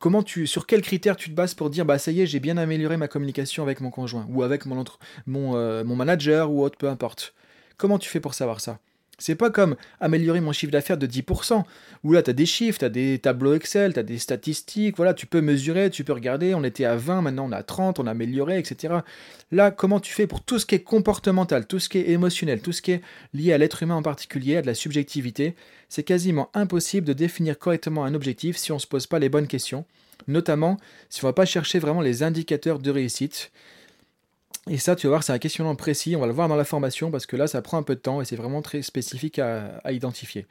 Comment 0.00 0.24
tu, 0.24 0.48
sur 0.48 0.66
quels 0.66 0.82
critères 0.82 1.14
tu 1.14 1.30
te 1.30 1.34
bases 1.36 1.54
pour 1.54 1.70
dire 1.70 1.84
bah 1.84 1.98
ça 1.98 2.10
y 2.10 2.22
est 2.22 2.26
j'ai 2.26 2.40
bien 2.40 2.56
amélioré 2.56 2.96
ma 2.96 3.06
communication 3.06 3.62
avec 3.62 3.80
mon 3.80 3.90
conjoint 3.90 4.26
ou 4.30 4.42
avec 4.42 4.66
mon, 4.66 4.82
mon, 5.26 5.54
euh, 5.54 5.84
mon 5.84 5.94
manager 5.94 6.50
ou 6.50 6.64
autre 6.64 6.76
peu 6.76 6.88
importe. 6.88 7.32
Comment 7.76 8.00
tu 8.00 8.08
fais 8.08 8.18
pour 8.18 8.34
savoir 8.34 8.60
ça? 8.60 8.80
C'est 9.22 9.36
pas 9.36 9.50
comme 9.50 9.76
améliorer 10.00 10.40
mon 10.40 10.52
chiffre 10.52 10.72
d'affaires 10.72 10.98
de 10.98 11.06
10%, 11.06 11.62
où 12.02 12.12
là 12.12 12.22
tu 12.22 12.30
as 12.30 12.32
des 12.32 12.46
chiffres, 12.46 12.80
tu 12.80 12.84
as 12.84 12.88
des 12.88 13.18
tableaux 13.18 13.54
Excel, 13.54 13.94
tu 13.94 14.00
as 14.00 14.02
des 14.02 14.18
statistiques, 14.18 14.96
voilà, 14.96 15.14
tu 15.14 15.26
peux 15.26 15.40
mesurer, 15.40 15.90
tu 15.90 16.02
peux 16.02 16.12
regarder, 16.12 16.54
on 16.54 16.64
était 16.64 16.84
à 16.84 16.96
20, 16.96 17.22
maintenant 17.22 17.46
on 17.48 17.52
a 17.52 17.62
30, 17.62 18.00
on 18.00 18.06
a 18.06 18.10
amélioré, 18.10 18.58
etc. 18.58 18.94
Là, 19.52 19.70
comment 19.70 20.00
tu 20.00 20.12
fais 20.12 20.26
pour 20.26 20.42
tout 20.42 20.58
ce 20.58 20.66
qui 20.66 20.74
est 20.74 20.82
comportemental, 20.82 21.66
tout 21.66 21.78
ce 21.78 21.88
qui 21.88 21.98
est 21.98 22.10
émotionnel, 22.10 22.60
tout 22.60 22.72
ce 22.72 22.82
qui 22.82 22.92
est 22.92 23.02
lié 23.32 23.52
à 23.52 23.58
l'être 23.58 23.82
humain 23.82 23.94
en 23.94 24.02
particulier, 24.02 24.56
à 24.56 24.62
de 24.62 24.66
la 24.66 24.74
subjectivité, 24.74 25.54
c'est 25.88 26.02
quasiment 26.02 26.50
impossible 26.54 27.06
de 27.06 27.12
définir 27.12 27.58
correctement 27.58 28.04
un 28.04 28.14
objectif 28.14 28.56
si 28.56 28.72
on 28.72 28.76
ne 28.76 28.80
se 28.80 28.86
pose 28.86 29.06
pas 29.06 29.18
les 29.18 29.28
bonnes 29.28 29.46
questions, 29.46 29.84
notamment 30.26 30.78
si 31.10 31.22
on 31.24 31.28
ne 31.28 31.30
va 31.30 31.34
pas 31.34 31.44
chercher 31.44 31.78
vraiment 31.78 32.00
les 32.00 32.22
indicateurs 32.22 32.78
de 32.78 32.90
réussite. 32.90 33.52
Et 34.70 34.78
ça, 34.78 34.94
tu 34.94 35.06
vas 35.06 35.12
voir, 35.12 35.24
c'est 35.24 35.32
un 35.32 35.38
questionnement 35.38 35.74
précis. 35.74 36.14
On 36.14 36.20
va 36.20 36.26
le 36.26 36.32
voir 36.32 36.48
dans 36.48 36.56
la 36.56 36.64
formation 36.64 37.10
parce 37.10 37.26
que 37.26 37.36
là, 37.36 37.46
ça 37.46 37.62
prend 37.62 37.78
un 37.78 37.82
peu 37.82 37.96
de 37.96 38.00
temps 38.00 38.20
et 38.20 38.24
c'est 38.24 38.36
vraiment 38.36 38.62
très 38.62 38.82
spécifique 38.82 39.38
à, 39.38 39.80
identifier. 39.90 40.46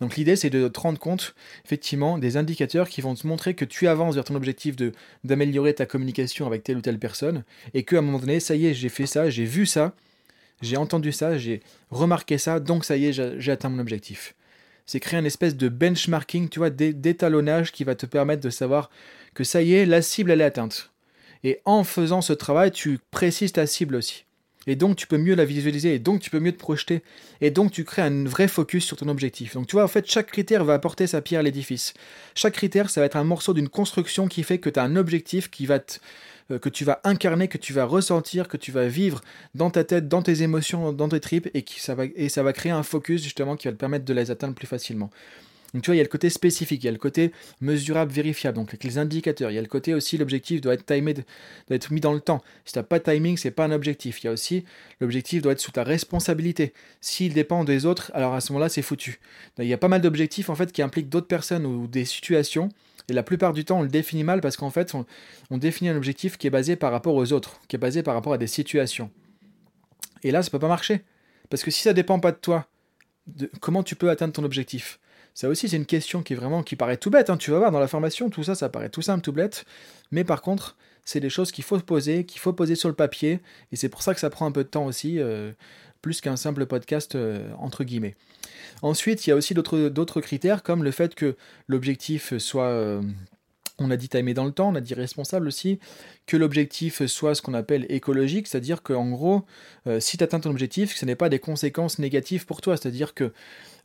Donc 0.00 0.16
l'idée, 0.16 0.36
c'est 0.36 0.50
de 0.50 0.68
te 0.68 0.78
rendre 0.78 0.98
compte, 0.98 1.34
effectivement, 1.64 2.18
des 2.18 2.36
indicateurs 2.36 2.86
qui 2.86 3.00
vont 3.00 3.14
te 3.14 3.26
montrer 3.26 3.54
que 3.54 3.64
tu 3.64 3.88
avances 3.88 4.14
vers 4.14 4.24
ton 4.24 4.34
objectif 4.34 4.76
d'améliorer 5.24 5.74
ta 5.74 5.86
communication 5.86 6.46
avec 6.46 6.64
telle 6.64 6.76
ou 6.76 6.80
telle 6.82 6.98
personne 6.98 7.44
et 7.72 7.82
qu'à 7.82 7.98
un 7.98 8.02
moment 8.02 8.18
donné, 8.18 8.40
ça 8.40 8.54
y 8.56 8.66
est, 8.66 8.74
j'ai 8.74 8.90
fait 8.90 9.06
ça, 9.06 9.30
j'ai 9.30 9.46
vu 9.46 9.64
ça, 9.64 9.94
j'ai 10.60 10.76
entendu 10.76 11.12
ça, 11.12 11.38
j'ai 11.38 11.62
remarqué 11.90 12.36
ça, 12.36 12.60
donc 12.60 12.84
ça 12.84 12.98
y 12.98 13.06
est, 13.06 13.12
j'ai 13.40 13.52
atteint 13.52 13.70
mon 13.70 13.78
objectif. 13.78 14.34
C'est 14.84 15.00
créer 15.00 15.18
une 15.18 15.26
espèce 15.26 15.56
de 15.56 15.70
benchmarking, 15.70 16.50
tu 16.50 16.58
vois, 16.58 16.68
d'étalonnage 16.68 17.72
qui 17.72 17.84
va 17.84 17.94
te 17.94 18.04
permettre 18.04 18.42
de 18.42 18.50
savoir 18.50 18.90
que 19.32 19.44
ça 19.44 19.62
y 19.62 19.72
est, 19.72 19.86
la 19.86 20.02
cible, 20.02 20.30
elle 20.30 20.42
est 20.42 20.44
atteinte. 20.44 20.92
Et 21.44 21.60
en 21.64 21.84
faisant 21.84 22.20
ce 22.20 22.32
travail, 22.32 22.70
tu 22.70 22.98
précises 23.10 23.52
ta 23.52 23.66
cible 23.66 23.96
aussi. 23.96 24.24
Et 24.66 24.74
donc 24.74 24.96
tu 24.96 25.06
peux 25.06 25.18
mieux 25.18 25.34
la 25.34 25.44
visualiser, 25.44 25.94
et 25.94 25.98
donc 25.98 26.20
tu 26.20 26.28
peux 26.28 26.40
mieux 26.40 26.52
te 26.52 26.58
projeter, 26.58 27.02
et 27.40 27.52
donc 27.52 27.70
tu 27.70 27.84
crées 27.84 28.02
un 28.02 28.24
vrai 28.24 28.48
focus 28.48 28.84
sur 28.84 28.96
ton 28.96 29.08
objectif. 29.08 29.54
Donc 29.54 29.68
tu 29.68 29.76
vois, 29.76 29.84
en 29.84 29.88
fait, 29.88 30.10
chaque 30.10 30.26
critère 30.26 30.64
va 30.64 30.74
apporter 30.74 31.06
sa 31.06 31.22
pierre 31.22 31.40
à 31.40 31.42
l'édifice. 31.44 31.94
Chaque 32.34 32.54
critère, 32.54 32.90
ça 32.90 33.00
va 33.00 33.06
être 33.06 33.16
un 33.16 33.24
morceau 33.24 33.54
d'une 33.54 33.68
construction 33.68 34.26
qui 34.26 34.42
fait 34.42 34.58
que 34.58 34.68
tu 34.68 34.80
as 34.80 34.82
un 34.82 34.96
objectif 34.96 35.50
qui 35.50 35.66
va 35.66 35.78
euh, 36.50 36.58
que 36.58 36.68
tu 36.68 36.84
vas 36.84 37.00
incarner, 37.04 37.48
que 37.48 37.58
tu 37.58 37.72
vas 37.72 37.84
ressentir, 37.84 38.48
que 38.48 38.56
tu 38.56 38.72
vas 38.72 38.88
vivre 38.88 39.20
dans 39.54 39.70
ta 39.70 39.84
tête, 39.84 40.08
dans 40.08 40.22
tes 40.22 40.42
émotions, 40.42 40.92
dans 40.92 41.08
tes 41.08 41.20
tripes, 41.20 41.48
et, 41.54 41.62
qui, 41.62 41.80
ça 41.80 41.94
va, 41.94 42.04
et 42.14 42.28
ça 42.28 42.42
va 42.42 42.52
créer 42.52 42.72
un 42.72 42.82
focus 42.82 43.22
justement 43.22 43.56
qui 43.56 43.68
va 43.68 43.72
te 43.72 43.78
permettre 43.78 44.04
de 44.04 44.14
les 44.14 44.30
atteindre 44.30 44.54
plus 44.54 44.66
facilement. 44.66 45.10
Donc 45.76 45.82
tu 45.82 45.90
vois, 45.90 45.96
il 45.96 45.98
y 45.98 46.00
a 46.00 46.04
le 46.04 46.08
côté 46.08 46.30
spécifique, 46.30 46.82
il 46.84 46.86
y 46.86 46.88
a 46.88 46.92
le 46.92 46.96
côté 46.96 47.32
mesurable, 47.60 48.10
vérifiable, 48.10 48.56
donc 48.56 48.68
avec 48.68 48.82
les 48.82 48.96
indicateurs. 48.96 49.50
Il 49.50 49.56
y 49.56 49.58
a 49.58 49.60
le 49.60 49.68
côté 49.68 49.92
aussi, 49.92 50.16
l'objectif 50.16 50.62
doit 50.62 50.72
être 50.72 50.86
timé, 50.86 51.12
doit 51.12 51.24
être 51.68 51.92
mis 51.92 52.00
dans 52.00 52.14
le 52.14 52.20
temps. 52.20 52.42
Si 52.64 52.72
tu 52.72 52.78
n'as 52.78 52.82
pas 52.82 52.98
de 52.98 53.04
timing, 53.04 53.36
c'est 53.36 53.50
pas 53.50 53.66
un 53.66 53.72
objectif. 53.72 54.24
Il 54.24 54.28
y 54.28 54.28
a 54.30 54.32
aussi, 54.32 54.64
l'objectif 55.02 55.42
doit 55.42 55.52
être 55.52 55.60
sous 55.60 55.72
ta 55.72 55.84
responsabilité. 55.84 56.72
S'il 57.02 57.34
dépend 57.34 57.62
des 57.62 57.84
autres, 57.84 58.10
alors 58.14 58.32
à 58.32 58.40
ce 58.40 58.52
moment-là, 58.52 58.70
c'est 58.70 58.80
foutu. 58.80 59.20
il 59.58 59.66
y 59.66 59.74
a 59.74 59.76
pas 59.76 59.88
mal 59.88 60.00
d'objectifs 60.00 60.48
en 60.48 60.54
fait 60.54 60.72
qui 60.72 60.80
impliquent 60.80 61.10
d'autres 61.10 61.26
personnes 61.26 61.66
ou 61.66 61.86
des 61.86 62.06
situations 62.06 62.70
Et 63.10 63.12
la 63.12 63.22
plupart 63.22 63.52
du 63.52 63.66
temps, 63.66 63.80
on 63.80 63.82
le 63.82 63.90
définit 63.90 64.24
mal 64.24 64.40
parce 64.40 64.56
qu'en 64.56 64.70
fait, 64.70 64.94
on, 64.94 65.58
définit 65.58 65.90
un 65.90 65.96
objectif 65.98 66.38
qui 66.38 66.46
est 66.46 66.50
basé 66.50 66.76
par 66.76 66.90
rapport 66.90 67.16
aux 67.16 67.34
autres, 67.34 67.60
qui 67.68 67.76
est 67.76 67.78
basé 67.78 68.02
par 68.02 68.14
rapport 68.14 68.32
à 68.32 68.38
des 68.38 68.46
situations. 68.46 69.10
Et 70.22 70.30
là, 70.30 70.42
ça 70.42 70.48
peut 70.48 70.58
pas 70.58 70.68
marcher. 70.68 71.04
Parce 71.50 71.62
que 71.62 71.70
si 71.70 71.82
ça 71.82 71.92
dépend 71.92 72.18
pas 72.18 72.32
de 72.32 72.38
toi, 72.38 72.66
comment 73.60 73.82
tu 73.82 73.94
peux 73.94 74.08
atteindre 74.08 74.32
ton 74.32 74.42
objectif? 74.42 74.98
Ça 75.36 75.50
aussi, 75.50 75.68
c'est 75.68 75.76
une 75.76 75.84
question 75.84 76.22
qui 76.22 76.32
est 76.32 76.36
vraiment 76.36 76.62
qui 76.62 76.76
paraît 76.76 76.96
tout 76.96 77.10
bête. 77.10 77.28
Hein. 77.28 77.36
Tu 77.36 77.50
vas 77.50 77.58
voir 77.58 77.70
dans 77.70 77.78
la 77.78 77.88
formation, 77.88 78.30
tout 78.30 78.42
ça, 78.42 78.54
ça 78.54 78.70
paraît 78.70 78.88
tout 78.88 79.02
simple, 79.02 79.22
tout 79.22 79.34
bête. 79.34 79.66
Mais 80.10 80.24
par 80.24 80.40
contre, 80.40 80.78
c'est 81.04 81.20
des 81.20 81.28
choses 81.28 81.52
qu'il 81.52 81.62
faut 81.62 81.78
poser, 81.78 82.24
qu'il 82.24 82.40
faut 82.40 82.54
poser 82.54 82.74
sur 82.74 82.88
le 82.88 82.94
papier. 82.94 83.40
Et 83.70 83.76
c'est 83.76 83.90
pour 83.90 84.00
ça 84.00 84.14
que 84.14 84.20
ça 84.20 84.30
prend 84.30 84.46
un 84.46 84.50
peu 84.50 84.64
de 84.64 84.68
temps 84.70 84.86
aussi, 84.86 85.18
euh, 85.18 85.52
plus 86.00 86.22
qu'un 86.22 86.36
simple 86.36 86.64
podcast 86.64 87.16
euh, 87.16 87.50
entre 87.58 87.84
guillemets. 87.84 88.14
Ensuite, 88.80 89.26
il 89.26 89.30
y 89.30 89.32
a 89.34 89.36
aussi 89.36 89.52
d'autres 89.52 90.22
critères 90.22 90.62
comme 90.62 90.82
le 90.82 90.90
fait 90.90 91.14
que 91.14 91.36
l'objectif 91.68 92.38
soit, 92.38 92.68
euh, 92.68 93.02
on 93.78 93.90
a 93.90 93.98
dit 93.98 94.08
timé 94.08 94.32
dans 94.32 94.46
le 94.46 94.52
temps, 94.52 94.70
on 94.70 94.74
a 94.74 94.80
dit 94.80 94.94
responsable 94.94 95.48
aussi, 95.48 95.78
que 96.26 96.38
l'objectif 96.38 97.04
soit 97.04 97.34
ce 97.34 97.42
qu'on 97.42 97.52
appelle 97.52 97.84
écologique, 97.90 98.46
c'est-à-dire 98.46 98.82
qu'en 98.82 99.10
gros, 99.10 99.44
si 100.00 100.16
tu 100.16 100.24
atteins 100.24 100.40
ton 100.40 100.50
objectif, 100.50 100.96
ce 100.96 101.04
n'est 101.04 101.14
pas 101.14 101.28
des 101.28 101.38
conséquences 101.38 101.98
négatives 101.98 102.46
pour 102.46 102.62
toi, 102.62 102.78
c'est-à-dire 102.78 103.12
que 103.12 103.32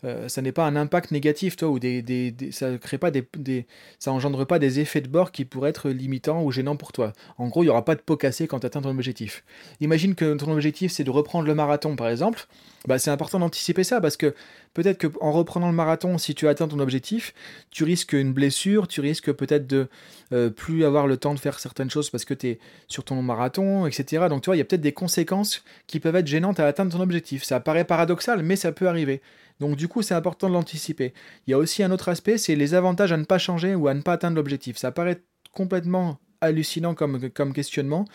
euh, 0.03 0.27
ça 0.27 0.41
n'est 0.41 0.51
pas 0.51 0.65
un 0.65 0.75
impact 0.75 1.11
négatif, 1.11 1.55
toi, 1.55 1.69
ou 1.69 1.79
des, 1.79 2.01
des, 2.01 2.33
ça 2.51 2.77
crée 2.77 2.97
pas 2.97 3.11
des, 3.11 3.67
ça 3.99 4.11
engendre 4.11 4.45
pas 4.45 4.59
des 4.59 4.79
effets 4.79 5.01
de 5.01 5.07
bord 5.07 5.31
qui 5.31 5.45
pourraient 5.45 5.69
être 5.69 5.89
limitants 5.89 6.43
ou 6.43 6.51
gênants 6.51 6.75
pour 6.75 6.91
toi. 6.91 7.13
En 7.37 7.47
gros, 7.47 7.63
il 7.63 7.67
n'y 7.67 7.69
aura 7.69 7.85
pas 7.85 7.95
de 7.95 8.01
pot 8.01 8.17
cassé 8.17 8.47
quand 8.47 8.59
tu 8.59 8.65
atteins 8.65 8.81
ton 8.81 8.89
objectif. 8.89 9.43
Imagine 9.79 10.15
que 10.15 10.33
ton 10.35 10.51
objectif 10.51 10.91
c'est 10.91 11.03
de 11.03 11.11
reprendre 11.11 11.47
le 11.47 11.55
marathon, 11.55 11.95
par 11.95 12.09
exemple. 12.09 12.47
Bah, 12.87 12.97
c'est 12.97 13.11
important 13.11 13.37
d'anticiper 13.39 13.83
ça 13.83 14.01
parce 14.01 14.17
que 14.17 14.33
peut-être 14.73 15.07
qu'en 15.07 15.31
reprenant 15.31 15.67
le 15.69 15.75
marathon, 15.75 16.17
si 16.17 16.33
tu 16.33 16.47
atteins 16.47 16.67
ton 16.67 16.79
objectif, 16.79 17.33
tu 17.69 17.83
risques 17.83 18.13
une 18.13 18.33
blessure, 18.33 18.87
tu 18.87 19.01
risques 19.01 19.31
peut-être 19.31 19.67
de 19.67 19.87
euh, 20.33 20.49
plus 20.49 20.83
avoir 20.83 21.05
le 21.05 21.17
temps 21.17 21.35
de 21.35 21.39
faire 21.39 21.59
certaines 21.59 21.91
choses 21.91 22.09
parce 22.09 22.25
que 22.25 22.33
tu 22.33 22.47
es 22.47 22.59
sur 22.87 23.03
ton 23.03 23.21
marathon, 23.21 23.85
etc. 23.85 24.25
Donc 24.29 24.41
tu 24.41 24.47
vois, 24.47 24.55
il 24.55 24.59
y 24.59 24.63
a 24.63 24.65
peut-être 24.65 24.81
des 24.81 24.93
conséquences 24.93 25.63
qui 25.85 25.99
peuvent 25.99 26.15
être 26.15 26.27
gênantes 26.27 26.59
à 26.59 26.65
atteindre 26.65 26.91
ton 26.91 27.01
objectif. 27.01 27.43
Ça 27.43 27.59
paraît 27.59 27.85
paradoxal, 27.85 28.41
mais 28.41 28.55
ça 28.55 28.71
peut 28.71 28.87
arriver. 28.87 29.21
Donc 29.61 29.75
du 29.75 29.87
coup, 29.87 30.01
c'est 30.01 30.15
important 30.15 30.49
de 30.49 30.53
l'anticiper. 30.53 31.13
Il 31.45 31.51
y 31.51 31.53
a 31.53 31.57
aussi 31.59 31.83
un 31.83 31.91
autre 31.91 32.09
aspect, 32.09 32.39
c'est 32.39 32.55
les 32.55 32.73
avantages 32.73 33.11
à 33.11 33.17
ne 33.17 33.25
pas 33.25 33.37
changer 33.37 33.75
ou 33.75 33.87
à 33.87 33.93
ne 33.93 34.01
pas 34.01 34.13
atteindre 34.13 34.35
l'objectif. 34.35 34.75
Ça 34.75 34.91
paraît 34.91 35.21
complètement 35.53 36.17
hallucinant 36.41 36.95
comme, 36.95 37.53
questionnement. 37.53 38.05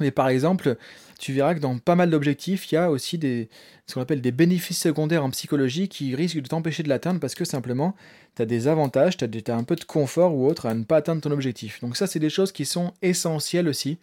Mais 0.00 0.10
par 0.10 0.28
exemple, 0.28 0.76
tu 1.18 1.32
verras 1.32 1.54
que 1.54 1.60
dans 1.60 1.78
pas 1.78 1.94
mal 1.94 2.10
d'objectifs, 2.10 2.70
il 2.70 2.74
y 2.74 2.78
a 2.78 2.90
aussi 2.90 3.16
des, 3.16 3.48
ce 3.86 3.94
qu'on 3.94 4.02
appelle 4.02 4.20
des 4.20 4.32
bénéfices 4.32 4.80
secondaires 4.80 5.24
en 5.24 5.30
psychologie 5.30 5.88
qui 5.88 6.14
risquent 6.14 6.40
de 6.40 6.48
t'empêcher 6.48 6.82
de 6.82 6.88
l'atteindre 6.88 7.20
parce 7.20 7.34
que 7.34 7.44
simplement, 7.44 7.94
tu 8.34 8.42
as 8.42 8.46
des 8.46 8.68
avantages, 8.68 9.16
tu 9.16 9.24
as, 9.24 9.56
un 9.56 9.64
peu 9.64 9.76
de 9.76 9.84
confort 9.84 10.34
ou 10.34 10.46
autre 10.46 10.66
à 10.66 10.74
ne 10.74 10.84
pas 10.84 10.98
atteindre 10.98 11.22
ton 11.22 11.30
objectif. 11.30 11.80
Donc 11.80 11.96
ça, 11.96 12.06
c'est 12.06 12.18
des 12.18 12.30
choses 12.30 12.52
qui 12.52 12.66
sont 12.66 12.92
essentielles 13.00 13.68
aussi. 13.68 13.98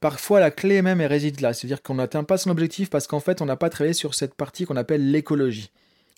Parfois, 0.00 0.40
la 0.40 0.50
clé 0.50 0.80
même 0.80 1.00
réside 1.02 1.40
là, 1.40 1.52
c'est-à-dire 1.52 1.82
qu'on 1.82 1.94
n'atteint 1.94 2.24
pas 2.24 2.38
son 2.38 2.50
objectif 2.50 2.88
parce 2.88 3.06
qu'en 3.06 3.20
fait, 3.20 3.42
on 3.42 3.46
n'a 3.46 3.56
pas 3.56 3.68
travaillé 3.68 3.94
sur 3.94 4.14
cette 4.14 4.34
partie 4.34 4.64
qu'on 4.64 4.76
appelle 4.76 5.10
l'écologie. 5.10 5.70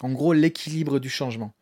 En 0.03 0.11
gros, 0.11 0.33
l'équilibre 0.33 0.99
du 1.01 1.09
changement. 1.09 1.53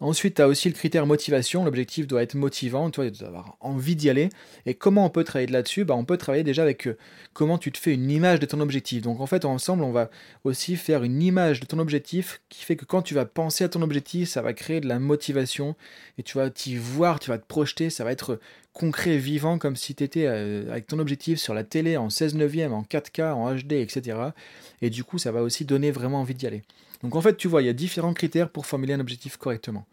Ensuite, 0.00 0.36
tu 0.36 0.42
as 0.42 0.48
aussi 0.48 0.68
le 0.68 0.74
critère 0.74 1.06
motivation. 1.06 1.62
L'objectif 1.62 2.06
doit 2.06 2.22
être 2.22 2.34
motivant, 2.34 2.90
tu 2.90 3.10
dois 3.10 3.28
avoir 3.28 3.56
envie 3.60 3.96
d'y 3.96 4.08
aller. 4.08 4.30
Et 4.64 4.72
comment 4.72 5.04
on 5.04 5.10
peut 5.10 5.24
travailler 5.24 5.52
là-dessus? 5.52 5.84
Bah, 5.84 5.94
On 5.94 6.06
peut 6.06 6.16
travailler 6.16 6.42
déjà 6.42 6.62
avec 6.62 6.88
euh, 6.88 6.96
comment 7.34 7.58
tu 7.58 7.70
te 7.70 7.78
fais 7.78 7.92
une 7.92 8.10
image 8.10 8.40
de 8.40 8.46
ton 8.46 8.60
objectif. 8.60 9.02
Donc 9.02 9.20
en 9.20 9.26
fait, 9.26 9.44
ensemble, 9.44 9.84
on 9.84 9.92
va 9.92 10.10
aussi 10.44 10.76
faire 10.76 11.04
une 11.04 11.22
image 11.22 11.60
de 11.60 11.66
ton 11.66 11.78
objectif 11.78 12.40
qui 12.48 12.64
fait 12.64 12.76
que 12.76 12.86
quand 12.86 13.02
tu 13.02 13.14
vas 13.14 13.26
penser 13.26 13.62
à 13.64 13.68
ton 13.68 13.82
objectif, 13.82 14.28
ça 14.28 14.40
va 14.40 14.54
créer 14.54 14.80
de 14.80 14.88
la 14.88 14.98
motivation. 14.98 15.76
Et 16.16 16.22
tu 16.22 16.38
vas 16.38 16.48
t'y 16.48 16.76
voir, 16.76 17.20
tu 17.20 17.28
vas 17.28 17.38
te 17.38 17.46
projeter, 17.46 17.90
ça 17.90 18.02
va 18.02 18.12
être 18.12 18.40
concret, 18.72 19.16
vivant, 19.16 19.58
comme 19.58 19.76
si 19.76 19.94
tu 19.94 20.04
étais 20.04 20.26
euh, 20.26 20.70
avec 20.70 20.86
ton 20.86 20.98
objectif 20.98 21.38
sur 21.38 21.54
la 21.54 21.64
télé 21.64 21.96
en 21.96 22.10
16 22.10 22.34
neuvième, 22.34 22.72
en 22.72 22.82
4K, 22.82 23.32
en 23.32 23.54
HD, 23.54 23.72
etc. 23.72 24.18
Et 24.82 24.90
du 24.90 25.04
coup, 25.04 25.18
ça 25.18 25.32
va 25.32 25.42
aussi 25.42 25.64
donner 25.64 25.90
vraiment 25.90 26.20
envie 26.20 26.34
d'y 26.34 26.46
aller. 26.46 26.62
Donc 27.02 27.16
en 27.16 27.20
fait, 27.20 27.36
tu 27.36 27.48
vois, 27.48 27.62
il 27.62 27.66
y 27.66 27.70
a 27.70 27.74
différents 27.74 28.14
critères 28.14 28.50
pour 28.50 28.66
formuler 28.66 28.94
un 28.94 29.00
objectif 29.00 29.36
correctement. 29.36 29.86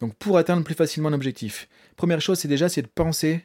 Donc 0.00 0.14
pour 0.14 0.38
atteindre 0.38 0.62
plus 0.62 0.74
facilement 0.74 1.08
un 1.08 1.14
objectif, 1.14 1.68
première 1.96 2.20
chose, 2.20 2.38
c'est 2.38 2.48
déjà 2.48 2.68
c'est 2.68 2.82
de 2.82 2.86
penser 2.86 3.44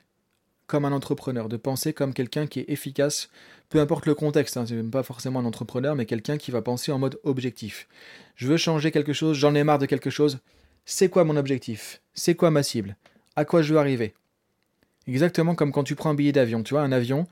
comme 0.67 0.85
un 0.85 0.91
entrepreneur, 0.91 1.49
de 1.49 1.57
penser 1.57 1.93
comme 1.93 2.13
quelqu'un 2.13 2.47
qui 2.47 2.61
est 2.61 2.69
efficace, 2.69 3.29
peu 3.69 3.79
importe 3.79 4.05
le 4.05 4.15
contexte, 4.15 4.55
hein, 4.55 4.65
c'est 4.65 4.75
même 4.75 4.91
pas 4.91 5.03
forcément 5.03 5.39
un 5.39 5.45
entrepreneur, 5.45 5.95
mais 5.95 6.05
quelqu'un 6.05 6.37
qui 6.37 6.51
va 6.51 6.61
penser 6.61 6.91
en 6.91 6.99
mode 6.99 7.19
objectif. 7.23 7.87
Je 8.35 8.47
veux 8.47 8.57
changer 8.57 8.91
quelque 8.91 9.13
chose, 9.13 9.37
j'en 9.37 9.53
ai 9.55 9.63
marre 9.63 9.79
de 9.79 9.85
quelque 9.85 10.09
chose. 10.09 10.39
C'est 10.85 11.09
quoi 11.09 11.23
mon 11.25 11.35
objectif? 11.35 12.01
C'est 12.13 12.35
quoi 12.35 12.51
ma 12.51 12.63
cible? 12.63 12.95
À 13.35 13.43
quoi 13.43 13.61
je 13.61 13.73
veux 13.73 13.79
arriver? 13.79 14.13
Exactement 15.07 15.55
comme 15.55 15.71
quand 15.71 15.83
tu 15.83 15.95
prends 15.95 16.11
un 16.11 16.15
billet 16.15 16.31
d'avion. 16.31 16.63
Tu 16.63 16.73
vois, 16.73 16.83
un 16.83 16.91
avion, 16.91 17.27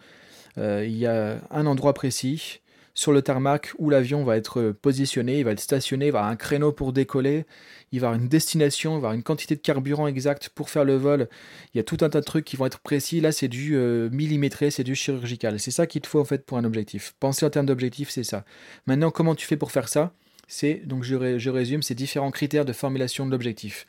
euh, 0.57 0.85
il 0.85 0.97
y 0.97 1.05
a 1.05 1.39
un 1.51 1.65
endroit 1.65 1.93
précis, 1.93 2.61
sur 2.99 3.13
le 3.13 3.21
tarmac 3.21 3.71
où 3.77 3.89
l'avion 3.89 4.25
va 4.25 4.35
être 4.35 4.71
positionné, 4.71 5.39
il 5.39 5.45
va 5.45 5.51
être 5.51 5.61
stationné, 5.61 6.07
il 6.07 6.11
va 6.11 6.19
avoir 6.19 6.31
un 6.31 6.35
créneau 6.35 6.73
pour 6.73 6.91
décoller, 6.91 7.45
il 7.93 8.01
va 8.01 8.07
avoir 8.07 8.21
une 8.21 8.27
destination, 8.27 8.91
il 8.91 8.93
va 8.95 8.97
avoir 8.97 9.13
une 9.13 9.23
quantité 9.23 9.55
de 9.55 9.61
carburant 9.61 10.07
exacte 10.07 10.49
pour 10.49 10.69
faire 10.69 10.83
le 10.83 10.95
vol. 10.95 11.29
Il 11.73 11.77
y 11.77 11.79
a 11.79 11.83
tout 11.83 11.97
un 12.01 12.09
tas 12.09 12.19
de 12.19 12.25
trucs 12.25 12.43
qui 12.43 12.57
vont 12.57 12.65
être 12.65 12.79
précis. 12.79 13.21
Là, 13.21 13.31
c'est 13.31 13.47
du 13.47 13.77
euh, 13.77 14.09
millimétré, 14.09 14.69
c'est 14.69 14.83
du 14.83 14.95
chirurgical. 14.95 15.61
C'est 15.61 15.71
ça 15.71 15.87
qu'il 15.87 16.01
te 16.01 16.07
faut 16.07 16.19
en 16.19 16.25
fait 16.25 16.45
pour 16.45 16.57
un 16.57 16.65
objectif. 16.65 17.15
Penser 17.21 17.45
en 17.45 17.49
termes 17.49 17.67
d'objectif, 17.67 18.09
c'est 18.09 18.25
ça. 18.25 18.43
Maintenant, 18.85 19.11
comment 19.11 19.33
tu 19.33 19.47
fais 19.47 19.57
pour 19.57 19.71
faire 19.71 19.87
ça? 19.87 20.11
C'est, 20.49 20.81
donc 20.85 21.03
je, 21.03 21.37
je 21.37 21.49
résume, 21.49 21.83
ces 21.83 21.95
différents 21.95 22.31
critères 22.31 22.65
de 22.65 22.73
formulation 22.73 23.25
de 23.25 23.31
l'objectif. 23.31 23.85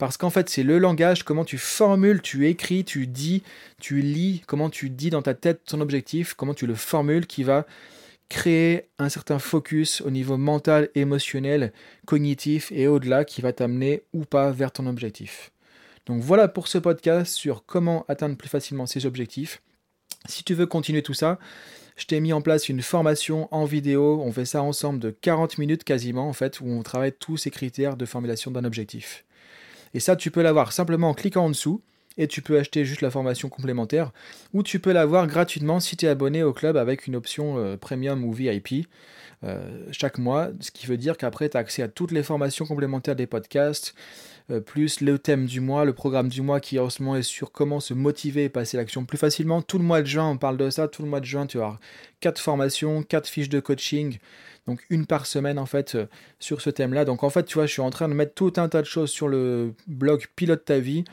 Parce 0.00 0.16
qu'en 0.16 0.30
fait, 0.30 0.48
c'est 0.48 0.62
le 0.62 0.78
langage, 0.78 1.24
comment 1.24 1.44
tu 1.44 1.58
formules, 1.58 2.22
tu 2.22 2.48
écris, 2.48 2.86
tu 2.86 3.06
dis, 3.06 3.42
tu 3.82 4.00
lis, 4.00 4.42
comment 4.46 4.70
tu 4.70 4.88
dis 4.88 5.10
dans 5.10 5.20
ta 5.20 5.34
tête 5.34 5.60
ton 5.66 5.78
objectif, 5.82 6.32
comment 6.32 6.54
tu 6.54 6.66
le 6.66 6.74
formules 6.74 7.26
qui 7.26 7.42
va 7.42 7.66
créer 8.30 8.86
un 8.98 9.10
certain 9.10 9.38
focus 9.38 10.00
au 10.00 10.10
niveau 10.10 10.38
mental, 10.38 10.88
émotionnel, 10.94 11.74
cognitif 12.06 12.72
et 12.72 12.88
au-delà 12.88 13.26
qui 13.26 13.42
va 13.42 13.52
t'amener 13.52 14.02
ou 14.14 14.24
pas 14.24 14.52
vers 14.52 14.72
ton 14.72 14.86
objectif. 14.86 15.52
Donc 16.06 16.22
voilà 16.22 16.48
pour 16.48 16.66
ce 16.66 16.78
podcast 16.78 17.34
sur 17.34 17.66
comment 17.66 18.06
atteindre 18.08 18.38
plus 18.38 18.48
facilement 18.48 18.86
ses 18.86 19.04
objectifs. 19.04 19.60
Si 20.26 20.44
tu 20.44 20.54
veux 20.54 20.64
continuer 20.64 21.02
tout 21.02 21.12
ça, 21.12 21.38
je 21.98 22.06
t'ai 22.06 22.20
mis 22.20 22.32
en 22.32 22.40
place 22.40 22.70
une 22.70 22.80
formation 22.80 23.48
en 23.54 23.66
vidéo. 23.66 24.22
On 24.24 24.32
fait 24.32 24.46
ça 24.46 24.62
ensemble 24.62 24.98
de 24.98 25.10
40 25.10 25.58
minutes 25.58 25.84
quasiment 25.84 26.26
en 26.26 26.32
fait, 26.32 26.58
où 26.62 26.70
on 26.70 26.82
travaille 26.82 27.12
tous 27.12 27.36
ces 27.36 27.50
critères 27.50 27.98
de 27.98 28.06
formulation 28.06 28.50
d'un 28.50 28.64
objectif. 28.64 29.26
Et 29.94 30.00
ça, 30.00 30.16
tu 30.16 30.30
peux 30.30 30.42
l'avoir 30.42 30.72
simplement 30.72 31.10
en 31.10 31.14
cliquant 31.14 31.46
en 31.46 31.50
dessous 31.50 31.82
et 32.16 32.26
tu 32.26 32.42
peux 32.42 32.58
acheter 32.58 32.84
juste 32.84 33.00
la 33.00 33.10
formation 33.10 33.48
complémentaire 33.48 34.12
ou 34.52 34.62
tu 34.62 34.78
peux 34.78 34.92
l'avoir 34.92 35.26
gratuitement 35.26 35.80
si 35.80 35.96
tu 35.96 36.06
es 36.06 36.08
abonné 36.08 36.42
au 36.42 36.52
club 36.52 36.76
avec 36.76 37.06
une 37.06 37.16
option 37.16 37.58
euh, 37.58 37.76
premium 37.76 38.24
ou 38.24 38.32
VIP 38.32 38.86
euh, 39.42 39.86
chaque 39.90 40.18
mois, 40.18 40.50
ce 40.60 40.70
qui 40.70 40.86
veut 40.86 40.98
dire 40.98 41.16
qu'après 41.16 41.48
tu 41.48 41.56
as 41.56 41.60
accès 41.60 41.82
à 41.82 41.88
toutes 41.88 42.12
les 42.12 42.22
formations 42.22 42.66
complémentaires 42.66 43.16
des 43.16 43.26
podcasts, 43.26 43.94
euh, 44.50 44.60
plus 44.60 45.00
le 45.00 45.18
thème 45.18 45.46
du 45.46 45.60
mois, 45.60 45.86
le 45.86 45.94
programme 45.94 46.28
du 46.28 46.42
mois 46.42 46.60
qui 46.60 46.78
en 46.78 46.90
ce 46.90 47.02
moment 47.02 47.16
est 47.16 47.22
sur 47.22 47.50
comment 47.50 47.80
se 47.80 47.94
motiver 47.94 48.44
et 48.44 48.48
passer 48.50 48.76
l'action 48.76 49.06
plus 49.06 49.16
facilement. 49.16 49.62
Tout 49.62 49.78
le 49.78 49.84
mois 49.84 50.02
de 50.02 50.06
juin, 50.06 50.28
on 50.28 50.36
parle 50.36 50.58
de 50.58 50.68
ça, 50.68 50.88
tout 50.88 51.02
le 51.02 51.08
mois 51.08 51.20
de 51.20 51.24
juin, 51.24 51.46
tu 51.46 51.56
avoir 51.56 51.80
4 52.20 52.38
formations, 52.38 53.02
4 53.02 53.26
fiches 53.26 53.48
de 53.48 53.60
coaching, 53.60 54.18
donc 54.70 54.84
une 54.88 55.06
par 55.06 55.26
semaine 55.26 55.58
en 55.58 55.66
fait 55.66 55.98
sur 56.38 56.60
ce 56.60 56.70
thème-là. 56.70 57.04
Donc 57.04 57.24
en 57.24 57.30
fait, 57.30 57.44
tu 57.44 57.54
vois, 57.54 57.66
je 57.66 57.72
suis 57.72 57.82
en 57.82 57.90
train 57.90 58.08
de 58.08 58.14
mettre 58.14 58.34
tout 58.34 58.52
un 58.56 58.68
tas 58.68 58.80
de 58.80 58.86
choses 58.86 59.10
sur 59.10 59.28
le 59.28 59.74
blog 59.86 60.26
Pilote 60.36 60.64
ta 60.64 60.78
vie 60.78 61.04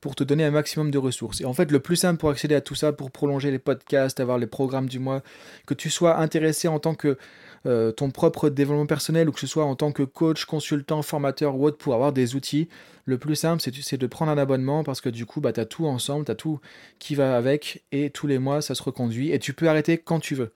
pour 0.00 0.14
te 0.14 0.22
donner 0.22 0.44
un 0.44 0.50
maximum 0.50 0.90
de 0.90 0.98
ressources. 0.98 1.40
Et 1.40 1.44
en 1.44 1.52
fait, 1.54 1.72
le 1.72 1.80
plus 1.80 1.96
simple 1.96 2.20
pour 2.20 2.30
accéder 2.30 2.54
à 2.54 2.60
tout 2.60 2.74
ça, 2.74 2.92
pour 2.92 3.10
prolonger 3.10 3.50
les 3.50 3.58
podcasts, 3.58 4.20
avoir 4.20 4.38
les 4.38 4.46
programmes 4.46 4.88
du 4.88 4.98
mois, 4.98 5.22
que 5.66 5.74
tu 5.74 5.90
sois 5.90 6.18
intéressé 6.18 6.68
en 6.68 6.78
tant 6.78 6.94
que 6.94 7.18
euh, 7.66 7.90
ton 7.90 8.10
propre 8.10 8.48
développement 8.48 8.86
personnel 8.86 9.28
ou 9.28 9.32
que 9.32 9.40
ce 9.40 9.48
soit 9.48 9.64
en 9.64 9.74
tant 9.74 9.90
que 9.90 10.04
coach, 10.04 10.44
consultant, 10.44 11.02
formateur 11.02 11.56
ou 11.56 11.64
autre 11.64 11.78
pour 11.78 11.94
avoir 11.94 12.12
des 12.12 12.36
outils, 12.36 12.68
le 13.04 13.18
plus 13.18 13.34
simple, 13.34 13.62
c'est 13.62 13.96
de 13.96 14.06
prendre 14.06 14.30
un 14.30 14.38
abonnement 14.38 14.84
parce 14.84 15.00
que 15.00 15.08
du 15.08 15.26
coup, 15.26 15.40
bah, 15.40 15.52
tu 15.52 15.60
as 15.60 15.64
tout 15.64 15.86
ensemble, 15.86 16.26
tu 16.26 16.30
as 16.30 16.36
tout 16.36 16.60
qui 16.98 17.14
va 17.14 17.36
avec 17.36 17.82
et 17.90 18.10
tous 18.10 18.26
les 18.26 18.38
mois, 18.38 18.62
ça 18.62 18.74
se 18.74 18.82
reconduit 18.82 19.32
et 19.32 19.38
tu 19.38 19.54
peux 19.54 19.68
arrêter 19.68 19.98
quand 19.98 20.20
tu 20.20 20.34
veux. 20.34 20.52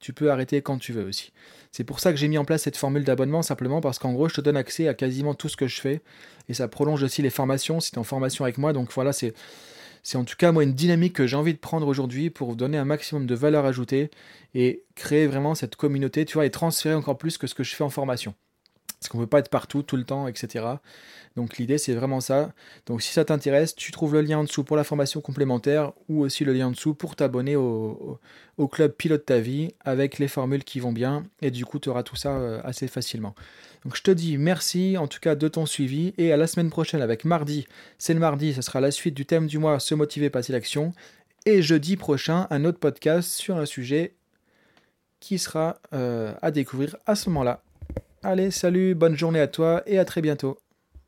Tu 0.00 0.12
peux 0.12 0.30
arrêter 0.30 0.62
quand 0.62 0.78
tu 0.78 0.92
veux 0.92 1.04
aussi. 1.04 1.32
C'est 1.72 1.84
pour 1.84 2.00
ça 2.00 2.10
que 2.10 2.18
j'ai 2.18 2.28
mis 2.28 2.38
en 2.38 2.44
place 2.44 2.62
cette 2.62 2.76
formule 2.76 3.04
d'abonnement, 3.04 3.42
simplement 3.42 3.80
parce 3.80 3.98
qu'en 3.98 4.12
gros, 4.12 4.28
je 4.28 4.34
te 4.34 4.40
donne 4.40 4.56
accès 4.56 4.88
à 4.88 4.94
quasiment 4.94 5.34
tout 5.34 5.48
ce 5.48 5.56
que 5.56 5.68
je 5.68 5.80
fais. 5.80 6.00
Et 6.48 6.54
ça 6.54 6.68
prolonge 6.68 7.02
aussi 7.02 7.22
les 7.22 7.30
formations, 7.30 7.80
si 7.80 7.90
tu 7.90 7.96
es 7.96 7.98
en 7.98 8.04
formation 8.04 8.44
avec 8.44 8.58
moi. 8.58 8.72
Donc 8.72 8.90
voilà, 8.92 9.12
c'est, 9.12 9.34
c'est 10.02 10.16
en 10.16 10.24
tout 10.24 10.36
cas 10.36 10.52
moi 10.52 10.64
une 10.64 10.74
dynamique 10.74 11.12
que 11.12 11.26
j'ai 11.26 11.36
envie 11.36 11.54
de 11.54 11.58
prendre 11.58 11.86
aujourd'hui 11.86 12.30
pour 12.30 12.56
donner 12.56 12.78
un 12.78 12.84
maximum 12.84 13.26
de 13.26 13.34
valeur 13.34 13.66
ajoutée 13.66 14.10
et 14.54 14.84
créer 14.94 15.26
vraiment 15.26 15.54
cette 15.54 15.76
communauté, 15.76 16.24
tu 16.24 16.34
vois, 16.34 16.46
et 16.46 16.50
transférer 16.50 16.94
encore 16.94 17.18
plus 17.18 17.38
que 17.38 17.46
ce 17.46 17.54
que 17.54 17.62
je 17.62 17.74
fais 17.76 17.84
en 17.84 17.90
formation. 17.90 18.34
Parce 19.00 19.08
qu'on 19.08 19.18
ne 19.18 19.24
peut 19.24 19.30
pas 19.30 19.38
être 19.38 19.48
partout, 19.48 19.82
tout 19.82 19.96
le 19.96 20.04
temps, 20.04 20.28
etc. 20.28 20.66
Donc 21.34 21.56
l'idée, 21.56 21.78
c'est 21.78 21.94
vraiment 21.94 22.20
ça. 22.20 22.52
Donc 22.84 23.00
si 23.00 23.12
ça 23.12 23.24
t'intéresse, 23.24 23.74
tu 23.74 23.92
trouves 23.92 24.12
le 24.12 24.20
lien 24.20 24.38
en 24.38 24.44
dessous 24.44 24.62
pour 24.62 24.76
la 24.76 24.84
formation 24.84 25.22
complémentaire 25.22 25.92
ou 26.10 26.20
aussi 26.20 26.44
le 26.44 26.52
lien 26.52 26.66
en 26.66 26.70
dessous 26.72 26.92
pour 26.94 27.16
t'abonner 27.16 27.56
au, 27.56 28.20
club 28.70 28.92
Pilote 28.92 29.24
ta 29.24 29.38
vie 29.38 29.72
avec 29.82 30.18
les 30.18 30.28
formules 30.28 30.64
qui 30.64 30.80
vont 30.80 30.92
bien. 30.92 31.22
Et 31.40 31.50
du 31.50 31.64
coup, 31.64 31.78
tu 31.78 31.88
auras 31.88 32.02
tout 32.02 32.16
ça 32.16 32.36
euh, 32.36 32.60
assez 32.62 32.88
facilement. 32.88 33.34
Donc 33.84 33.96
je 33.96 34.02
te 34.02 34.10
dis 34.10 34.36
merci 34.36 34.98
en 34.98 35.06
tout 35.06 35.20
cas 35.20 35.34
de 35.34 35.48
ton 35.48 35.64
suivi 35.64 36.12
et 36.18 36.30
à 36.32 36.36
la 36.36 36.46
semaine 36.46 36.68
prochaine 36.68 37.00
avec 37.00 37.24
mardi. 37.24 37.66
C'est 37.96 38.12
le 38.12 38.20
mardi, 38.20 38.52
ce 38.52 38.60
sera 38.60 38.82
la 38.82 38.90
suite 38.90 39.14
du 39.14 39.24
thème 39.24 39.46
du 39.46 39.58
mois, 39.58 39.80
se 39.80 39.94
motiver, 39.94 40.28
passer 40.28 40.52
l'action. 40.52 40.92
Et 41.46 41.62
jeudi 41.62 41.96
prochain, 41.96 42.46
un 42.50 42.66
autre 42.66 42.78
podcast 42.78 43.30
sur 43.30 43.56
un 43.56 43.64
sujet 43.64 44.14
qui 45.20 45.38
sera 45.38 45.78
euh, 45.94 46.34
à 46.42 46.50
découvrir 46.50 46.96
à 47.06 47.14
ce 47.14 47.30
moment-là. 47.30 47.62
Allez, 48.22 48.50
salut, 48.50 48.94
bonne 48.94 49.16
journée 49.16 49.40
à 49.40 49.46
toi 49.46 49.82
et 49.86 49.98
à 49.98 50.04
très 50.04 50.20
bientôt. 50.22 50.58